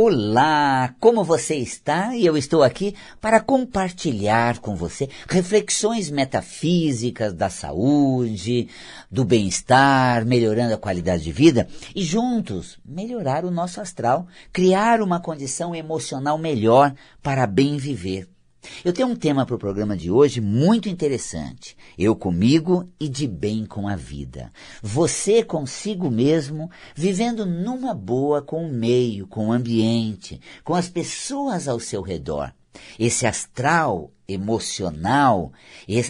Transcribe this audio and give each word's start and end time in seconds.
Olá, 0.00 0.94
como 1.00 1.24
você 1.24 1.56
está? 1.56 2.14
E 2.14 2.24
eu 2.24 2.36
estou 2.36 2.62
aqui 2.62 2.94
para 3.20 3.40
compartilhar 3.40 4.60
com 4.60 4.76
você 4.76 5.08
reflexões 5.28 6.08
metafísicas 6.08 7.34
da 7.34 7.50
saúde, 7.50 8.68
do 9.10 9.24
bem-estar, 9.24 10.24
melhorando 10.24 10.72
a 10.72 10.78
qualidade 10.78 11.24
de 11.24 11.32
vida 11.32 11.66
e 11.96 12.04
juntos 12.04 12.78
melhorar 12.84 13.44
o 13.44 13.50
nosso 13.50 13.80
astral, 13.80 14.28
criar 14.52 15.02
uma 15.02 15.18
condição 15.18 15.74
emocional 15.74 16.38
melhor 16.38 16.94
para 17.20 17.44
bem 17.44 17.76
viver. 17.76 18.28
Eu 18.84 18.92
tenho 18.92 19.08
um 19.08 19.16
tema 19.16 19.46
para 19.46 19.54
o 19.54 19.58
programa 19.58 19.96
de 19.96 20.10
hoje 20.10 20.40
muito 20.40 20.88
interessante. 20.88 21.76
Eu 21.96 22.14
comigo 22.16 22.88
e 22.98 23.08
de 23.08 23.26
bem 23.26 23.64
com 23.64 23.88
a 23.88 23.96
vida. 23.96 24.52
Você 24.82 25.42
consigo 25.42 26.10
mesmo, 26.10 26.70
vivendo 26.94 27.46
numa 27.46 27.94
boa 27.94 28.42
com 28.42 28.64
o 28.64 28.72
meio, 28.72 29.26
com 29.26 29.48
o 29.48 29.52
ambiente, 29.52 30.40
com 30.64 30.74
as 30.74 30.88
pessoas 30.88 31.68
ao 31.68 31.80
seu 31.80 32.02
redor. 32.02 32.52
Esse 32.98 33.26
astral 33.26 34.12
emocional, 34.26 35.52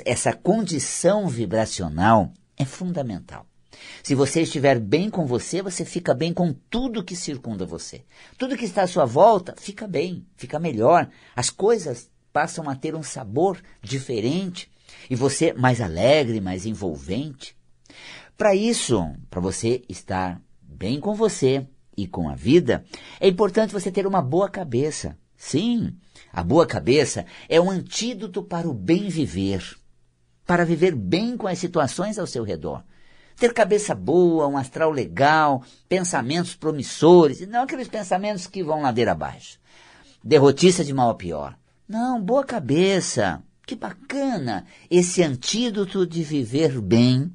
essa 0.05 0.33
condição 0.33 1.29
vibracional 1.29 2.33
é 2.57 2.65
fundamental. 2.65 3.47
Se 4.03 4.15
você 4.15 4.43
estiver 4.43 4.81
bem 4.81 5.09
com 5.09 5.25
você, 5.25 5.63
você 5.63 5.85
fica 5.85 6.13
bem 6.13 6.33
com 6.35 6.53
tudo 6.53 7.05
que 7.05 7.15
circunda 7.15 7.65
você. 7.65 8.05
Tudo 8.37 8.57
que 8.57 8.65
está 8.65 8.83
à 8.83 8.87
sua 8.87 9.05
volta 9.05 9.55
fica 9.57 9.87
bem, 9.87 10.27
fica 10.37 10.59
melhor. 10.59 11.09
As 11.37 11.49
coisas 11.49 12.11
passam 12.33 12.69
a 12.69 12.75
ter 12.75 12.95
um 12.95 13.03
sabor 13.03 13.61
diferente 13.83 14.71
e 15.09 15.17
você 15.17 15.53
mais 15.53 15.81
alegre, 15.81 16.41
mais 16.41 16.67
envolvente. 16.67 17.57
Para 18.37 18.55
isso, 18.55 19.05
para 19.29 19.41
você 19.41 19.83
estar 19.89 20.41
bem 20.63 21.01
com 21.01 21.15
você 21.15 21.67
e 21.97 22.07
com 22.07 22.29
a 22.29 22.35
vida, 22.35 22.85
é 23.19 23.27
importante 23.27 23.73
você 23.73 23.91
ter 23.91 24.07
uma 24.07 24.23
boa 24.23 24.49
cabeça. 24.49 25.19
Sim, 25.37 25.97
a 26.33 26.43
boa 26.43 26.67
cabeça 26.67 27.27
é 27.49 27.61
um 27.61 27.71
antídoto 27.71 28.43
para 28.43 28.69
o 28.69 28.75
bem 28.75 29.09
viver, 29.09 29.65
para 30.47 30.65
viver 30.65 30.95
bem 30.95 31.37
com 31.37 31.49
as 31.49 31.59
situações 31.59 32.19
ao 32.19 32.27
seu 32.27 32.45
redor. 32.45 32.85
Ter 33.37 33.53
cabeça 33.53 33.95
boa, 33.95 34.47
um 34.47 34.57
astral 34.57 34.91
legal, 34.91 35.63
pensamentos 35.89 36.55
promissores, 36.55 37.41
e 37.41 37.47
não 37.47 37.63
aqueles 37.63 37.89
pensamentos 37.89 38.47
que 38.47 38.63
vão 38.63 38.83
ladeira 38.83 39.13
abaixo. 39.13 39.59
Derrotista 40.23 40.85
de 40.85 40.93
mal 40.93 41.11
a 41.11 41.15
pior. 41.15 41.58
Não, 41.89 42.21
boa 42.21 42.45
cabeça. 42.45 43.43
Que 43.67 43.75
bacana 43.75 44.67
esse 44.91 45.23
antídoto 45.23 46.07
de 46.07 46.23
viver 46.23 46.79
bem 46.83 47.33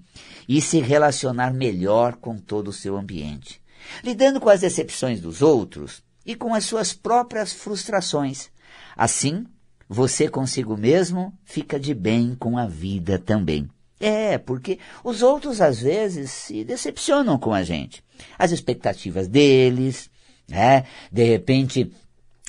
e 0.48 0.62
se 0.62 0.80
relacionar 0.80 1.52
melhor 1.52 2.18
com 2.18 2.38
todo 2.38 2.68
o 2.68 2.74
seu 2.74 2.96
ambiente, 2.96 3.60
lidando 4.04 4.40
com 4.40 4.50
as 4.50 4.62
decepções 4.62 5.20
dos 5.20 5.42
outros 5.42 6.04
e 6.24 6.36
com 6.36 6.54
as 6.54 6.66
suas 6.66 6.94
próprias 6.94 7.52
frustrações. 7.52 8.52
Assim, 8.96 9.44
você 9.90 10.30
consigo 10.30 10.78
mesmo 10.78 11.34
fica 11.44 11.80
de 11.80 11.96
bem 11.96 12.36
com 12.36 12.56
a 12.56 12.68
vida 12.68 13.18
também. 13.18 13.68
É, 14.00 14.38
porque 14.38 14.78
os 15.04 15.24
outros 15.24 15.62
às 15.62 15.80
vezes 15.80 16.30
se 16.30 16.64
decepcionam 16.64 17.40
com 17.40 17.54
a 17.54 17.64
gente. 17.64 18.04
As 18.38 18.52
expectativas 18.52 19.28
deles, 19.28 20.12
né? 20.48 20.86
De 21.12 21.24
repente 21.24 21.92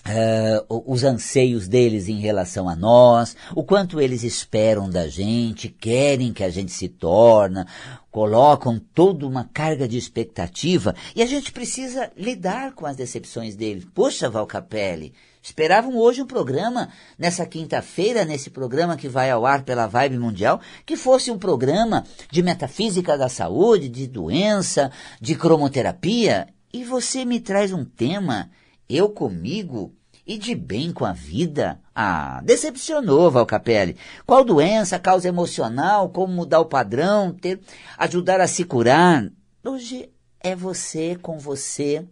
Uh, 0.06 0.82
os 0.86 1.02
anseios 1.02 1.66
deles 1.66 2.08
em 2.08 2.20
relação 2.20 2.68
a 2.68 2.76
nós, 2.76 3.34
o 3.54 3.64
quanto 3.64 3.98
eles 3.98 4.22
esperam 4.22 4.90
da 4.90 5.08
gente, 5.08 5.70
querem 5.70 6.30
que 6.30 6.44
a 6.44 6.50
gente 6.50 6.72
se 6.72 6.90
torna, 6.90 7.66
colocam 8.10 8.78
toda 8.92 9.26
uma 9.26 9.48
carga 9.52 9.88
de 9.88 9.96
expectativa 9.96 10.94
e 11.16 11.22
a 11.22 11.26
gente 11.26 11.50
precisa 11.50 12.12
lidar 12.16 12.72
com 12.72 12.84
as 12.84 12.96
decepções 12.96 13.56
deles. 13.56 13.86
Poxa, 13.94 14.28
Valcapelli, 14.28 15.14
esperavam 15.42 15.96
hoje 15.96 16.22
um 16.22 16.26
programa, 16.26 16.90
nessa 17.18 17.44
quinta-feira, 17.44 18.24
nesse 18.24 18.50
programa 18.50 18.96
que 18.96 19.08
vai 19.08 19.30
ao 19.30 19.44
ar 19.44 19.62
pela 19.62 19.86
Vibe 19.86 20.18
Mundial, 20.18 20.60
que 20.86 20.96
fosse 20.96 21.30
um 21.30 21.38
programa 21.38 22.04
de 22.30 22.42
metafísica 22.42 23.16
da 23.16 23.28
saúde, 23.28 23.88
de 23.88 24.06
doença, 24.06 24.92
de 25.20 25.34
cromoterapia, 25.34 26.46
e 26.72 26.84
você 26.84 27.24
me 27.24 27.40
traz 27.40 27.72
um 27.72 27.84
tema 27.84 28.50
eu 28.88 29.08
comigo 29.08 29.94
e 30.26 30.38
de 30.38 30.54
bem 30.54 30.92
com 30.92 31.04
a 31.04 31.12
vida? 31.12 31.80
Ah, 31.94 32.40
decepcionou, 32.44 33.30
Valcapelli. 33.30 33.96
Qual 34.26 34.44
doença, 34.44 34.98
causa 34.98 35.28
emocional, 35.28 36.08
como 36.08 36.32
mudar 36.32 36.60
o 36.60 36.66
padrão, 36.66 37.32
ter, 37.32 37.60
ajudar 37.98 38.40
a 38.40 38.46
se 38.46 38.64
curar? 38.64 39.30
Hoje 39.64 40.10
é 40.40 40.54
você 40.54 41.16
com 41.16 41.38
você, 41.38 42.04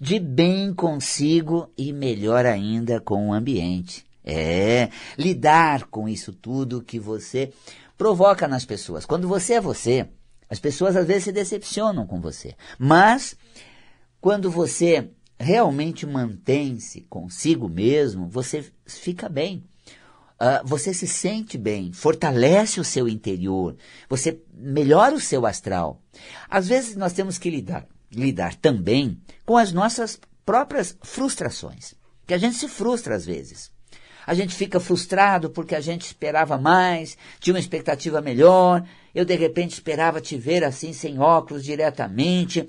de 0.00 0.18
bem 0.18 0.74
consigo 0.74 1.70
e 1.76 1.92
melhor 1.92 2.46
ainda 2.46 3.00
com 3.00 3.28
o 3.28 3.32
ambiente. 3.32 4.04
É, 4.24 4.90
lidar 5.16 5.84
com 5.86 6.08
isso 6.08 6.32
tudo 6.32 6.82
que 6.82 6.98
você 6.98 7.52
provoca 7.96 8.48
nas 8.48 8.64
pessoas. 8.64 9.06
Quando 9.06 9.28
você 9.28 9.54
é 9.54 9.60
você, 9.60 10.08
as 10.50 10.58
pessoas 10.58 10.96
às 10.96 11.06
vezes 11.06 11.24
se 11.24 11.32
decepcionam 11.32 12.06
com 12.06 12.20
você. 12.20 12.56
Mas, 12.76 13.36
quando 14.20 14.50
você 14.50 15.10
realmente 15.38 16.06
mantém-se 16.06 17.02
consigo 17.02 17.68
mesmo, 17.68 18.28
você 18.28 18.64
fica 18.86 19.28
bem. 19.28 19.64
Uh, 20.38 20.66
você 20.66 20.92
se 20.92 21.06
sente 21.06 21.56
bem, 21.56 21.92
fortalece 21.92 22.78
o 22.78 22.84
seu 22.84 23.08
interior, 23.08 23.74
você 24.06 24.38
melhora 24.52 25.14
o 25.14 25.20
seu 25.20 25.46
astral. 25.46 26.02
Às 26.48 26.68
vezes 26.68 26.94
nós 26.94 27.14
temos 27.14 27.38
que 27.38 27.48
lidar, 27.48 27.86
lidar 28.12 28.54
também 28.54 29.18
com 29.46 29.56
as 29.56 29.72
nossas 29.72 30.20
próprias 30.44 30.96
frustrações, 31.02 31.94
que 32.26 32.34
a 32.34 32.38
gente 32.38 32.56
se 32.56 32.68
frustra 32.68 33.16
às 33.16 33.24
vezes. 33.24 33.72
A 34.26 34.34
gente 34.34 34.54
fica 34.54 34.80
frustrado 34.80 35.48
porque 35.48 35.74
a 35.74 35.80
gente 35.80 36.02
esperava 36.02 36.58
mais, 36.58 37.16
tinha 37.38 37.54
uma 37.54 37.60
expectativa 37.60 38.20
melhor. 38.20 38.84
Eu 39.14 39.24
de 39.24 39.36
repente 39.36 39.74
esperava 39.74 40.20
te 40.20 40.36
ver 40.36 40.64
assim 40.64 40.92
sem 40.92 41.18
óculos 41.18 41.62
diretamente 41.62 42.68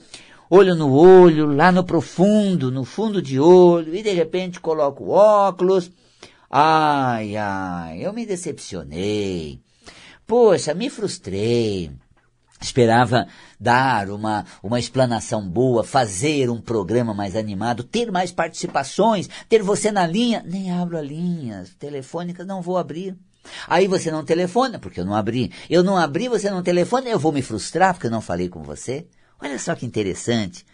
olho 0.49 0.75
no 0.75 0.93
olho, 0.93 1.45
lá 1.47 1.71
no 1.71 1.83
profundo, 1.83 2.71
no 2.71 2.83
fundo 2.83 3.21
de 3.21 3.39
olho, 3.39 3.95
e 3.95 4.01
de 4.01 4.11
repente 4.11 4.59
coloco 4.59 5.05
o 5.05 5.09
óculos. 5.09 5.91
Ai, 6.49 7.35
ai, 7.35 8.05
eu 8.05 8.13
me 8.13 8.25
decepcionei. 8.25 9.59
Poxa, 10.25 10.73
me 10.73 10.89
frustrei. 10.89 11.91
Esperava 12.59 13.27
dar 13.59 14.09
uma, 14.09 14.45
uma 14.63 14.79
explanação 14.79 15.47
boa, 15.47 15.83
fazer 15.83 16.49
um 16.49 16.59
programa 16.59 17.13
mais 17.13 17.35
animado, 17.35 17.83
ter 17.83 18.11
mais 18.11 18.31
participações, 18.31 19.29
ter 19.47 19.61
você 19.61 19.91
na 19.91 20.07
linha. 20.07 20.43
Nem 20.45 20.71
abro 20.71 20.97
a 20.97 21.01
linha 21.01 21.65
telefônica, 21.77 22.43
não 22.43 22.61
vou 22.61 22.77
abrir. 22.77 23.15
Aí 23.67 23.87
você 23.87 24.09
não 24.09 24.25
telefona, 24.25 24.79
porque 24.79 24.99
eu 24.99 25.05
não 25.05 25.13
abri. 25.13 25.51
Eu 25.69 25.83
não 25.83 25.97
abri, 25.97 26.27
você 26.27 26.49
não 26.49 26.63
telefona, 26.63 27.09
eu 27.09 27.19
vou 27.19 27.31
me 27.31 27.41
frustrar 27.41 27.93
porque 27.93 28.07
eu 28.07 28.11
não 28.11 28.21
falei 28.21 28.49
com 28.49 28.63
você. 28.63 29.07
Olha 29.39 29.59
só 29.59 29.75
que 29.75 29.85
interessante. 29.85 30.65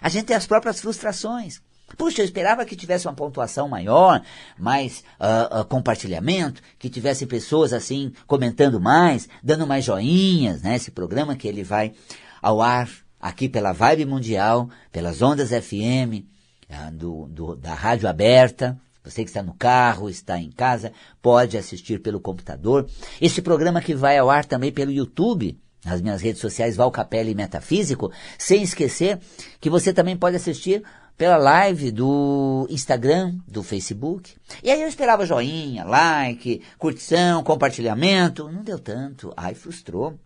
A 0.00 0.08
gente 0.08 0.26
tem 0.26 0.36
as 0.36 0.46
próprias 0.46 0.80
frustrações. 0.80 1.60
Puxa, 1.96 2.22
eu 2.22 2.24
esperava 2.24 2.64
que 2.64 2.76
tivesse 2.76 3.06
uma 3.06 3.14
pontuação 3.14 3.68
maior, 3.68 4.22
mais 4.58 5.04
uh, 5.20 5.60
uh, 5.60 5.64
compartilhamento, 5.64 6.62
que 6.78 6.88
tivesse 6.88 7.26
pessoas 7.26 7.72
assim 7.72 8.12
comentando 8.26 8.80
mais, 8.80 9.28
dando 9.42 9.66
mais 9.66 9.84
joinhas, 9.84 10.62
né? 10.62 10.76
Esse 10.76 10.90
programa 10.90 11.36
que 11.36 11.46
ele 11.46 11.62
vai 11.62 11.92
ao 12.40 12.62
ar 12.62 12.88
aqui 13.20 13.48
pela 13.48 13.72
Vibe 13.72 14.06
Mundial, 14.06 14.68
pelas 14.90 15.20
ondas 15.20 15.50
FM, 15.50 16.24
uh, 16.70 16.90
do, 16.92 17.26
do, 17.26 17.56
da 17.56 17.74
rádio 17.74 18.08
aberta. 18.08 18.78
Você 19.04 19.24
que 19.24 19.30
está 19.30 19.42
no 19.42 19.54
carro, 19.54 20.08
está 20.08 20.38
em 20.38 20.50
casa, 20.50 20.92
pode 21.20 21.58
assistir 21.58 22.00
pelo 22.00 22.20
computador. 22.20 22.88
Esse 23.20 23.42
programa 23.42 23.80
que 23.80 23.96
vai 23.96 24.16
ao 24.16 24.30
ar 24.30 24.44
também 24.44 24.70
pelo 24.70 24.92
YouTube, 24.92 25.58
nas 25.84 26.00
minhas 26.00 26.20
redes 26.20 26.40
sociais 26.40 26.76
Val 26.76 26.90
Capelli 26.90 27.34
Metafísico, 27.34 28.12
sem 28.38 28.62
esquecer 28.62 29.18
que 29.60 29.70
você 29.70 29.92
também 29.92 30.16
pode 30.16 30.36
assistir 30.36 30.82
pela 31.16 31.36
live 31.36 31.90
do 31.90 32.66
Instagram, 32.70 33.36
do 33.46 33.62
Facebook. 33.62 34.34
E 34.62 34.70
aí 34.70 34.82
eu 34.82 34.88
esperava 34.88 35.26
joinha, 35.26 35.84
like, 35.84 36.62
curtição, 36.78 37.42
compartilhamento. 37.44 38.50
Não 38.50 38.62
deu 38.62 38.78
tanto. 38.78 39.32
Ai, 39.36 39.54
frustrou. 39.54 40.18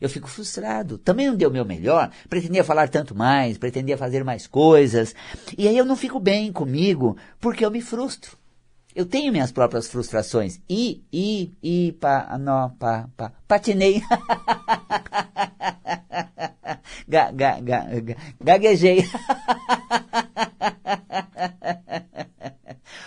Eu 0.00 0.08
fico 0.08 0.28
frustrado. 0.28 0.96
Também 0.96 1.26
não 1.26 1.36
deu 1.36 1.50
meu 1.50 1.64
melhor. 1.64 2.10
Pretendia 2.28 2.62
falar 2.62 2.88
tanto 2.88 3.14
mais, 3.14 3.58
pretendia 3.58 3.98
fazer 3.98 4.22
mais 4.24 4.46
coisas. 4.46 5.14
E 5.56 5.66
aí 5.66 5.76
eu 5.76 5.84
não 5.84 5.96
fico 5.96 6.20
bem 6.20 6.52
comigo, 6.52 7.16
porque 7.40 7.64
eu 7.64 7.70
me 7.70 7.80
frustro. 7.80 8.38
Eu 8.94 9.04
tenho 9.06 9.32
minhas 9.32 9.52
próprias 9.52 9.86
frustrações. 9.88 10.60
I, 10.68 11.04
i, 11.12 11.52
i, 11.62 11.92
pa, 11.92 12.36
nó, 12.38 12.70
pa, 12.70 13.08
pa, 13.16 13.32
patinei. 13.46 14.02
ga, 17.06 17.30
ga, 17.30 17.60
ga, 17.60 17.84
ga, 18.00 18.16
gaguejei. 18.40 19.04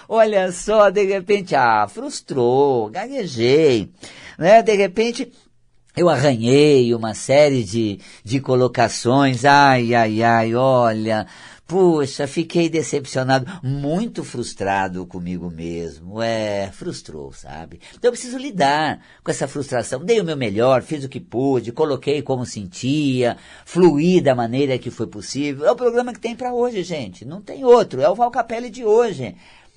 Olha 0.08 0.52
só, 0.52 0.90
de 0.90 1.04
repente, 1.06 1.56
ah, 1.56 1.88
frustrou, 1.88 2.90
gaguejei. 2.90 3.92
Né? 4.38 4.62
De 4.62 4.76
repente, 4.76 5.32
eu 5.96 6.10
arranhei 6.10 6.94
uma 6.94 7.14
série 7.14 7.64
de, 7.64 8.00
de 8.24 8.40
colocações. 8.40 9.46
Ai, 9.46 9.96
ai, 9.96 10.22
ai, 10.22 10.54
olha 10.54 11.28
Puxa, 11.72 12.28
fiquei 12.28 12.68
decepcionado, 12.68 13.50
muito 13.64 14.26
frustrado 14.26 15.06
comigo 15.06 15.50
mesmo. 15.50 16.22
É, 16.22 16.70
frustrou, 16.74 17.32
sabe? 17.32 17.80
Então 17.94 18.10
eu 18.10 18.12
preciso 18.12 18.38
lidar 18.38 19.00
com 19.24 19.32
essa 19.32 19.48
frustração. 19.48 20.04
Dei 20.04 20.20
o 20.20 20.26
meu 20.26 20.36
melhor, 20.36 20.82
fiz 20.82 21.06
o 21.06 21.08
que 21.08 21.22
pude, 21.22 21.72
coloquei 21.72 22.22
como 22.22 22.46
sentia, 22.46 23.38
fluí 23.64 24.20
da 24.20 24.36
maneira 24.36 24.78
que 24.78 24.92
foi 24.92 25.08
possível. 25.08 25.66
É 25.66 25.72
o 25.72 25.76
programa 25.78 26.12
que 26.12 26.20
tem 26.20 26.36
para 26.36 26.54
hoje, 26.54 26.84
gente. 26.84 27.24
Não 27.24 27.42
tem 27.42 27.64
outro. 27.64 28.02
É 28.02 28.10
o 28.10 28.16
Valcapelli 28.16 28.70
de 28.70 28.84
hoje. 28.84 29.34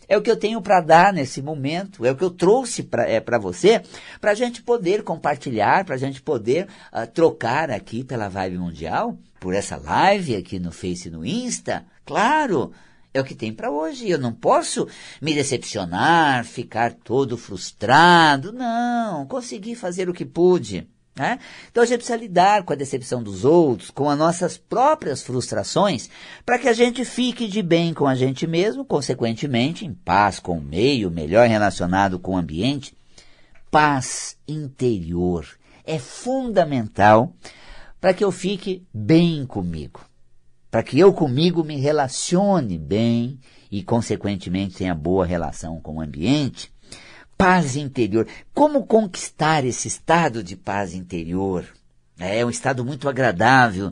É 0.09 0.19
o 0.19 0.23
que 0.23 0.33
eu 0.33 0.37
tenho 0.37 0.61
para 0.61 0.81
dar 0.81 1.13
nesse 1.13 1.41
momento, 1.41 2.05
é 2.05 2.11
o 2.11 2.17
que 2.17 2.25
eu 2.25 2.31
trouxe 2.31 2.83
para 2.83 3.09
é, 3.09 3.23
você, 3.39 3.81
para 4.21 4.33
a 4.33 4.35
gente 4.35 4.63
poder 4.63 5.05
compartilhar, 5.05 5.85
para 5.85 5.95
a 5.95 5.99
gente 5.99 6.21
poder 6.21 6.67
uh, 6.93 7.07
trocar 7.07 7.71
aqui 7.71 8.03
pela 8.03 8.29
Vibe 8.29 8.59
Mundial, 8.59 9.17
por 9.45 9.55
essa 9.55 9.77
live 9.77 10.37
aqui 10.37 10.59
no 10.59 10.73
Face 10.73 11.09
e 11.09 11.11
no 11.11 11.23
Insta. 11.23 11.85
Claro, 12.07 12.73
é 13.13 13.21
o 13.21 13.25
que 13.25 13.35
tem 13.35 13.53
para 13.53 13.71
hoje. 13.71 14.09
Eu 14.09 14.17
não 14.17 14.33
posso 14.33 14.89
me 15.21 15.35
decepcionar, 15.35 16.47
ficar 16.47 16.95
todo 16.95 17.37
frustrado. 17.37 18.55
Não, 18.55 19.27
consegui 19.27 19.75
fazer 19.75 20.09
o 20.09 20.15
que 20.15 20.25
pude. 20.25 20.89
Né? 21.15 21.39
Então 21.71 21.83
a 21.83 21.87
gente 21.87 21.99
precisa 21.99 22.17
lidar 22.17 22.63
com 22.63 22.73
a 22.73 22.77
decepção 22.77 23.23
dos 23.23 23.45
outros, 23.45 23.91
com 23.91 24.09
as 24.09 24.19
nossas 24.19 24.57
próprias 24.57 25.23
frustrações, 25.23 26.09
para 26.47 26.59
que 26.59 26.67
a 26.67 26.73
gente 26.73 27.05
fique 27.05 27.47
de 27.47 27.63
bem 27.63 27.93
com 27.93 28.07
a 28.07 28.15
gente 28.15 28.47
mesmo, 28.47 28.83
consequentemente, 28.83 29.85
em 29.85 29.93
paz 29.93 30.41
com 30.41 30.57
o 30.57 30.63
meio, 30.63 31.11
melhor 31.11 31.47
relacionado 31.47 32.19
com 32.19 32.33
o 32.33 32.39
ambiente. 32.39 32.97
Paz 33.71 34.39
interior 34.49 35.47
é 35.85 35.99
fundamental 35.99 37.35
para 38.05 38.13
que 38.13 38.23
eu 38.23 38.31
fique 38.31 38.87
bem 38.93 39.47
comigo, 39.47 40.05
para 40.71 40.83
que 40.83 41.01
eu 41.01 41.11
comigo 41.11 41.65
me 41.65 41.79
relacione 41.79 42.77
bem 42.77 43.41
e, 43.71 43.83
consequentemente, 43.83 44.77
tenha 44.77 44.95
boa 44.95 45.25
relação 45.25 45.81
com 45.81 45.95
o 45.95 46.01
ambiente 46.03 46.71
paz 47.39 47.77
interior. 47.77 48.29
Como 48.53 48.85
conquistar 48.85 49.65
esse 49.65 49.89
estado 49.89 50.45
de 50.45 50.55
paz 50.55 50.93
interior? 50.93 51.65
É 52.19 52.45
um 52.45 52.51
estado 52.51 52.85
muito 52.85 53.09
agradável, 53.09 53.91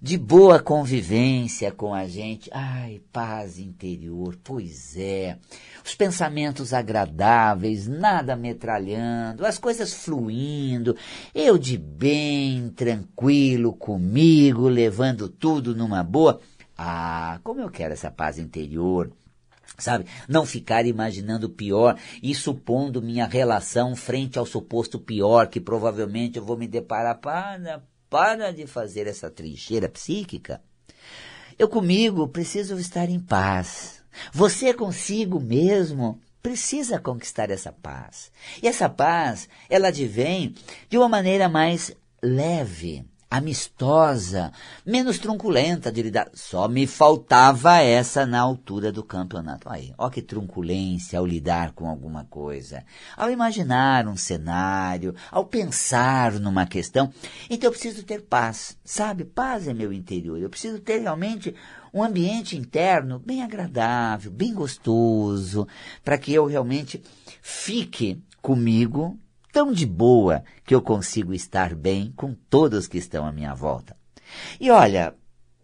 de 0.00 0.16
boa 0.16 0.60
convivência 0.60 1.72
com 1.72 1.92
a 1.92 2.06
gente. 2.06 2.48
Ai, 2.52 3.00
paz 3.12 3.58
interior, 3.58 4.38
pois 4.44 4.96
é. 4.96 5.38
Os 5.84 5.94
pensamentos 5.94 6.72
agradáveis, 6.72 7.88
nada 7.88 8.36
metralhando, 8.36 9.44
as 9.44 9.58
coisas 9.58 9.92
fluindo, 9.92 10.96
eu 11.34 11.58
de 11.58 11.76
bem, 11.76 12.70
tranquilo 12.70 13.72
comigo, 13.72 14.68
levando 14.68 15.28
tudo 15.28 15.74
numa 15.74 16.02
boa. 16.04 16.40
Ah, 16.76 17.40
como 17.42 17.60
eu 17.60 17.70
quero 17.70 17.92
essa 17.92 18.10
paz 18.10 18.38
interior 18.38 19.10
sabe? 19.76 20.06
Não 20.28 20.44
ficar 20.44 20.86
imaginando 20.86 21.46
o 21.46 21.50
pior 21.50 21.96
e 22.22 22.34
supondo 22.34 23.02
minha 23.02 23.26
relação 23.26 23.94
frente 23.94 24.38
ao 24.38 24.46
suposto 24.46 24.98
pior 24.98 25.46
que 25.46 25.60
provavelmente 25.60 26.38
eu 26.38 26.44
vou 26.44 26.56
me 26.56 26.66
deparar. 26.66 27.18
Para, 27.20 27.82
para 28.08 28.52
de 28.52 28.66
fazer 28.66 29.06
essa 29.06 29.30
trincheira 29.30 29.88
psíquica. 29.88 30.62
Eu 31.58 31.68
comigo 31.68 32.28
preciso 32.28 32.78
estar 32.78 33.08
em 33.08 33.20
paz. 33.20 34.02
Você 34.32 34.72
consigo 34.72 35.40
mesmo 35.40 36.20
precisa 36.42 36.98
conquistar 36.98 37.50
essa 37.50 37.72
paz. 37.72 38.30
E 38.62 38.68
essa 38.68 38.88
paz, 38.88 39.48
ela 39.68 39.88
advém 39.88 40.54
de 40.88 40.96
uma 40.96 41.08
maneira 41.08 41.48
mais 41.48 41.92
leve 42.22 43.04
amistosa, 43.30 44.52
menos 44.84 45.18
trunculenta 45.18 45.92
de 45.92 46.02
lidar. 46.02 46.30
Só 46.32 46.66
me 46.66 46.86
faltava 46.86 47.78
essa 47.78 48.24
na 48.24 48.40
altura 48.40 48.90
do 48.90 49.02
campeonato. 49.02 49.68
Aí, 49.68 49.92
ó 49.98 50.08
que 50.08 50.22
trunculência 50.22 51.18
ao 51.18 51.26
lidar 51.26 51.72
com 51.72 51.88
alguma 51.88 52.24
coisa, 52.24 52.84
ao 53.16 53.30
imaginar 53.30 54.08
um 54.08 54.16
cenário, 54.16 55.14
ao 55.30 55.44
pensar 55.44 56.32
numa 56.40 56.66
questão. 56.66 57.12
Então 57.50 57.68
eu 57.68 57.72
preciso 57.72 58.02
ter 58.02 58.22
paz, 58.22 58.78
sabe? 58.84 59.24
Paz 59.24 59.68
é 59.68 59.74
meu 59.74 59.92
interior. 59.92 60.38
Eu 60.38 60.48
preciso 60.48 60.78
ter 60.78 60.98
realmente 60.98 61.54
um 61.92 62.02
ambiente 62.02 62.56
interno 62.56 63.18
bem 63.18 63.42
agradável, 63.42 64.30
bem 64.30 64.54
gostoso, 64.54 65.66
para 66.02 66.18
que 66.18 66.32
eu 66.32 66.46
realmente 66.46 67.02
fique 67.42 68.22
comigo 68.40 69.18
tão 69.52 69.72
de 69.72 69.86
boa 69.86 70.42
que 70.64 70.74
eu 70.74 70.82
consigo 70.82 71.32
estar 71.32 71.74
bem 71.74 72.12
com 72.16 72.34
todos 72.48 72.86
que 72.86 72.98
estão 72.98 73.26
à 73.26 73.32
minha 73.32 73.54
volta. 73.54 73.96
E 74.60 74.70
olha, 74.70 75.14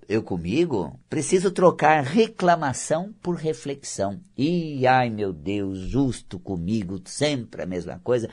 eu 0.09 0.23
comigo 0.23 0.99
preciso 1.09 1.51
trocar 1.51 2.03
reclamação 2.03 3.15
por 3.23 3.37
reflexão. 3.37 4.21
E 4.37 4.87
ai 4.87 5.11
meu 5.11 5.33
Deus, 5.33 5.79
justo 5.79 6.39
comigo, 6.39 7.01
sempre 7.05 7.63
a 7.63 7.67
mesma 7.67 8.01
coisa. 8.03 8.29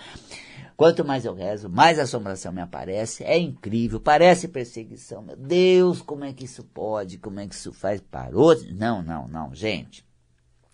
Quanto 0.76 1.06
mais 1.06 1.26
eu 1.26 1.36
rezo, 1.36 1.70
mais 1.70 2.00
assombração 2.00 2.52
me 2.52 2.62
aparece. 2.62 3.24
É 3.24 3.38
incrível, 3.38 4.00
parece 4.00 4.48
perseguição. 4.48 5.22
Meu 5.22 5.36
Deus, 5.36 6.02
como 6.02 6.24
é 6.24 6.34
que 6.34 6.46
isso 6.46 6.64
pode? 6.64 7.20
Como 7.20 7.40
é 7.40 7.48
que 7.48 7.54
isso 7.54 7.72
faz? 7.72 8.02
Parou? 8.02 8.56
Não, 8.72 9.02
não, 9.04 9.28
não, 9.28 9.54
gente. 9.54 10.04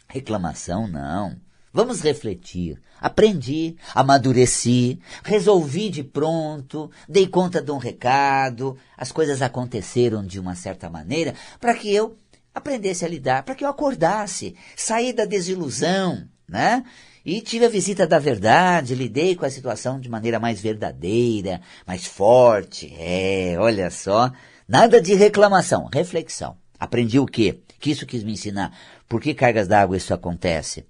Reclamação 0.08 0.88
não. 0.88 1.36
Vamos 1.78 2.02
refletir. 2.02 2.82
Aprendi, 3.00 3.76
amadureci, 3.94 5.00
resolvi 5.24 5.92
de 5.92 6.04
pronto, 6.04 6.90
dei 7.08 7.28
conta 7.28 7.62
de 7.62 7.70
um 7.70 7.78
recado, 7.78 8.76
as 8.98 9.12
coisas 9.12 9.44
aconteceram 9.44 10.26
de 10.26 10.40
uma 10.40 10.56
certa 10.56 10.90
maneira 10.90 11.36
para 11.60 11.76
que 11.76 11.94
eu 11.94 12.18
aprendesse 12.52 13.06
a 13.06 13.08
lidar, 13.08 13.44
para 13.44 13.54
que 13.54 13.64
eu 13.64 13.70
acordasse, 13.70 14.56
saí 14.76 15.14
da 15.14 15.24
desilusão, 15.24 16.28
né? 16.50 16.84
E 17.24 17.42
tive 17.42 17.66
a 17.66 17.70
visita 17.70 18.08
da 18.08 18.18
verdade, 18.18 18.96
lidei 18.96 19.36
com 19.36 19.46
a 19.46 19.52
situação 19.52 20.00
de 20.00 20.10
maneira 20.10 20.40
mais 20.40 20.60
verdadeira, 20.60 21.62
mais 21.86 22.08
forte. 22.08 22.92
É, 22.98 23.56
olha 23.60 23.92
só, 23.92 24.32
nada 24.68 25.00
de 25.00 25.14
reclamação, 25.14 25.88
reflexão. 25.94 26.58
Aprendi 26.80 27.20
o 27.20 27.26
quê? 27.26 27.60
Que 27.80 27.92
isso 27.92 28.06
quis 28.06 28.24
me 28.24 28.34
ensinar. 28.34 28.72
Por 29.08 29.22
que 29.22 29.34
cargas 29.34 29.68
d'água 29.68 29.96
isso 29.96 30.14
acontece? 30.14 30.86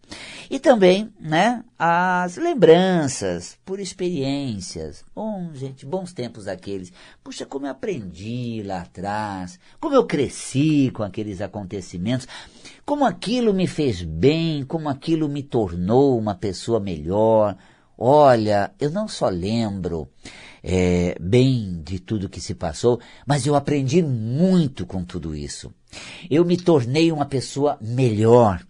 E 0.49 0.59
também, 0.59 1.13
né, 1.19 1.63
as 1.77 2.35
lembranças 2.35 3.57
por 3.63 3.79
experiências. 3.79 5.05
Bom, 5.15 5.51
gente, 5.53 5.85
bons 5.85 6.13
tempos 6.13 6.47
aqueles. 6.47 6.91
Puxa, 7.23 7.45
como 7.45 7.67
eu 7.67 7.71
aprendi 7.71 8.63
lá 8.65 8.81
atrás, 8.81 9.59
como 9.79 9.95
eu 9.95 10.05
cresci 10.05 10.89
com 10.93 11.03
aqueles 11.03 11.41
acontecimentos, 11.41 12.27
como 12.85 13.05
aquilo 13.05 13.53
me 13.53 13.67
fez 13.67 14.01
bem, 14.01 14.63
como 14.65 14.89
aquilo 14.89 15.29
me 15.29 15.43
tornou 15.43 16.17
uma 16.17 16.33
pessoa 16.33 16.79
melhor. 16.79 17.55
Olha, 17.97 18.71
eu 18.79 18.89
não 18.89 19.07
só 19.07 19.27
lembro 19.29 20.09
é, 20.69 21.15
bem 21.17 21.81
de 21.81 21.97
tudo 21.97 22.27
que 22.27 22.41
se 22.41 22.53
passou, 22.53 22.99
mas 23.25 23.47
eu 23.47 23.55
aprendi 23.55 24.03
muito 24.03 24.85
com 24.85 25.01
tudo 25.01 25.33
isso. 25.33 25.73
Eu 26.29 26.43
me 26.43 26.57
tornei 26.57 27.09
uma 27.09 27.25
pessoa 27.25 27.77
melhor 27.79 28.61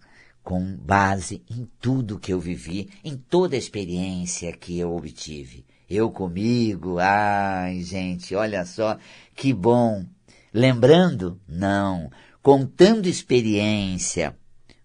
com 0.44 0.76
base 0.76 1.42
em 1.50 1.68
tudo 1.80 2.20
que 2.20 2.32
eu 2.32 2.38
vivi, 2.38 2.88
em 3.02 3.16
toda 3.16 3.56
a 3.56 3.58
experiência 3.58 4.52
que 4.52 4.78
eu 4.78 4.94
obtive. 4.94 5.66
Eu 5.90 6.08
comigo, 6.08 7.00
ai 7.00 7.82
gente, 7.82 8.32
olha 8.32 8.64
só, 8.64 8.96
que 9.34 9.52
bom. 9.52 10.04
Lembrando? 10.54 11.40
Não. 11.48 12.12
Contando 12.40 13.08
experiência. 13.08 14.36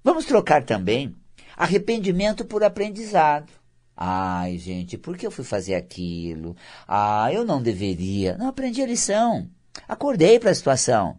Vamos 0.03 0.25
trocar 0.25 0.63
também 0.63 1.15
arrependimento 1.55 2.43
por 2.43 2.63
aprendizado. 2.63 3.53
Ai, 3.95 4.57
gente, 4.57 4.97
por 4.97 5.17
que 5.17 5.25
eu 5.25 5.31
fui 5.31 5.45
fazer 5.45 5.75
aquilo? 5.75 6.55
Ah, 6.88 7.31
eu 7.31 7.45
não 7.45 7.62
deveria. 7.62 8.38
Não 8.38 8.47
aprendi 8.47 8.81
a 8.81 8.88
lição. 8.88 9.47
Acordei 9.88 10.39
para 10.39 10.51
a 10.51 10.55
situação 10.55 11.17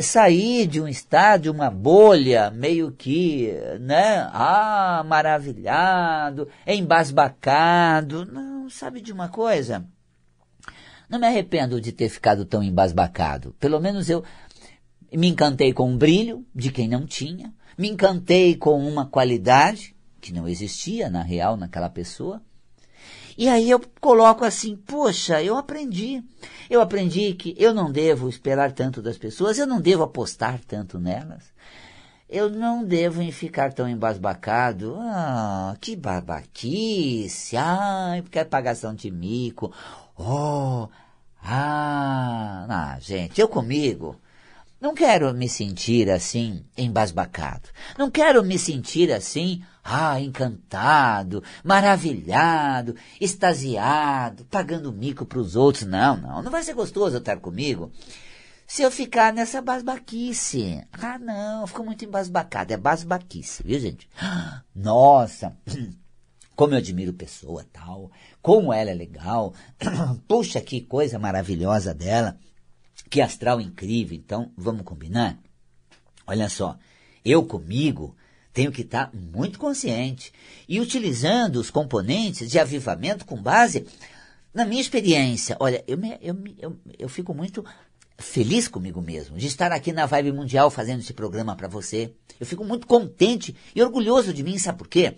sair 0.00 0.66
de 0.66 0.80
um 0.80 0.86
estado, 0.86 1.42
de 1.42 1.50
uma 1.50 1.70
bolha, 1.70 2.50
meio 2.50 2.92
que, 2.92 3.52
né, 3.80 4.28
ah, 4.32 5.04
maravilhado, 5.06 6.48
embasbacado. 6.66 8.24
Não, 8.24 8.70
sabe 8.70 9.00
de 9.00 9.12
uma 9.12 9.28
coisa? 9.28 9.84
Não 11.08 11.18
me 11.18 11.26
arrependo 11.26 11.80
de 11.80 11.92
ter 11.92 12.08
ficado 12.08 12.44
tão 12.44 12.62
embasbacado. 12.62 13.54
Pelo 13.58 13.80
menos 13.80 14.08
eu 14.08 14.24
me 15.12 15.28
encantei 15.28 15.72
com 15.72 15.90
um 15.90 15.98
brilho 15.98 16.46
de 16.54 16.70
quem 16.70 16.88
não 16.88 17.04
tinha, 17.04 17.52
me 17.76 17.88
encantei 17.88 18.56
com 18.56 18.86
uma 18.86 19.06
qualidade 19.06 19.94
que 20.22 20.32
não 20.32 20.48
existia 20.48 21.10
na 21.10 21.20
real 21.20 21.56
naquela 21.56 21.90
pessoa. 21.90 22.40
E 23.36 23.48
aí 23.48 23.68
eu 23.68 23.80
coloco 24.00 24.44
assim, 24.44 24.76
poxa, 24.76 25.42
eu 25.42 25.56
aprendi. 25.58 26.22
Eu 26.70 26.80
aprendi 26.80 27.34
que 27.34 27.54
eu 27.58 27.74
não 27.74 27.90
devo 27.90 28.28
esperar 28.28 28.72
tanto 28.72 29.02
das 29.02 29.18
pessoas, 29.18 29.58
eu 29.58 29.66
não 29.66 29.80
devo 29.80 30.04
apostar 30.04 30.60
tanto 30.66 30.98
nelas. 30.98 31.52
Eu 32.28 32.48
não 32.48 32.84
devo 32.84 33.20
ficar 33.32 33.72
tão 33.74 33.88
embasbacado. 33.88 34.96
Ah, 35.00 35.76
que 35.80 35.94
babaquice. 35.96 37.56
Ai, 37.56 38.22
porque 38.22 38.38
é 38.38 38.44
pagação 38.44 38.94
de 38.94 39.10
mico. 39.10 39.70
Oh, 40.16 40.88
ah, 41.42 42.66
ah, 42.68 42.98
gente, 43.00 43.40
eu 43.40 43.48
comigo. 43.48 44.16
Não 44.82 44.94
quero 44.94 45.32
me 45.32 45.48
sentir 45.48 46.10
assim 46.10 46.64
embasbacado. 46.76 47.68
Não 47.96 48.10
quero 48.10 48.42
me 48.42 48.58
sentir 48.58 49.12
assim, 49.12 49.62
ah, 49.84 50.20
encantado, 50.20 51.40
maravilhado, 51.62 52.96
extasiado, 53.20 54.44
pagando 54.46 54.92
mico 54.92 55.24
para 55.24 55.38
os 55.38 55.54
outros. 55.54 55.84
Não, 55.84 56.16
não, 56.16 56.42
não 56.42 56.50
vai 56.50 56.64
ser 56.64 56.74
gostoso 56.74 57.18
estar 57.18 57.38
comigo. 57.38 57.92
Se 58.66 58.82
eu 58.82 58.90
ficar 58.90 59.32
nessa 59.32 59.62
basbaquice. 59.62 60.82
Ah, 60.92 61.16
não, 61.16 61.64
ficou 61.64 61.84
muito 61.84 62.04
embasbacado. 62.04 62.72
É 62.72 62.76
basbaquice, 62.76 63.62
viu, 63.62 63.78
gente? 63.78 64.08
Nossa, 64.74 65.56
como 66.56 66.74
eu 66.74 66.78
admiro 66.78 67.12
pessoa 67.12 67.64
tal, 67.72 68.10
como 68.42 68.72
ela 68.72 68.90
é 68.90 68.94
legal. 68.94 69.54
Puxa, 70.26 70.60
que 70.60 70.80
coisa 70.80 71.20
maravilhosa 71.20 71.94
dela. 71.94 72.36
Que 73.12 73.20
astral 73.20 73.60
incrível. 73.60 74.16
Então, 74.16 74.50
vamos 74.56 74.86
combinar? 74.86 75.38
Olha 76.26 76.48
só, 76.48 76.78
eu 77.22 77.44
comigo 77.44 78.16
tenho 78.54 78.72
que 78.72 78.80
estar 78.80 79.08
tá 79.08 79.12
muito 79.14 79.58
consciente 79.58 80.32
e 80.66 80.80
utilizando 80.80 81.56
os 81.56 81.70
componentes 81.70 82.50
de 82.50 82.58
avivamento 82.58 83.26
com 83.26 83.36
base 83.36 83.86
na 84.54 84.64
minha 84.64 84.80
experiência. 84.80 85.58
Olha, 85.60 85.84
eu, 85.86 85.98
me, 85.98 86.16
eu, 86.22 86.42
eu, 86.58 86.80
eu 86.98 87.06
fico 87.06 87.34
muito 87.34 87.62
feliz 88.16 88.66
comigo 88.66 89.02
mesmo 89.02 89.36
de 89.36 89.46
estar 89.46 89.72
aqui 89.72 89.92
na 89.92 90.06
Vibe 90.06 90.32
Mundial 90.32 90.70
fazendo 90.70 91.00
esse 91.00 91.12
programa 91.12 91.54
para 91.54 91.68
você. 91.68 92.14
Eu 92.40 92.46
fico 92.46 92.64
muito 92.64 92.86
contente 92.86 93.54
e 93.76 93.82
orgulhoso 93.82 94.32
de 94.32 94.42
mim, 94.42 94.56
sabe 94.56 94.78
por 94.78 94.88
quê? 94.88 95.16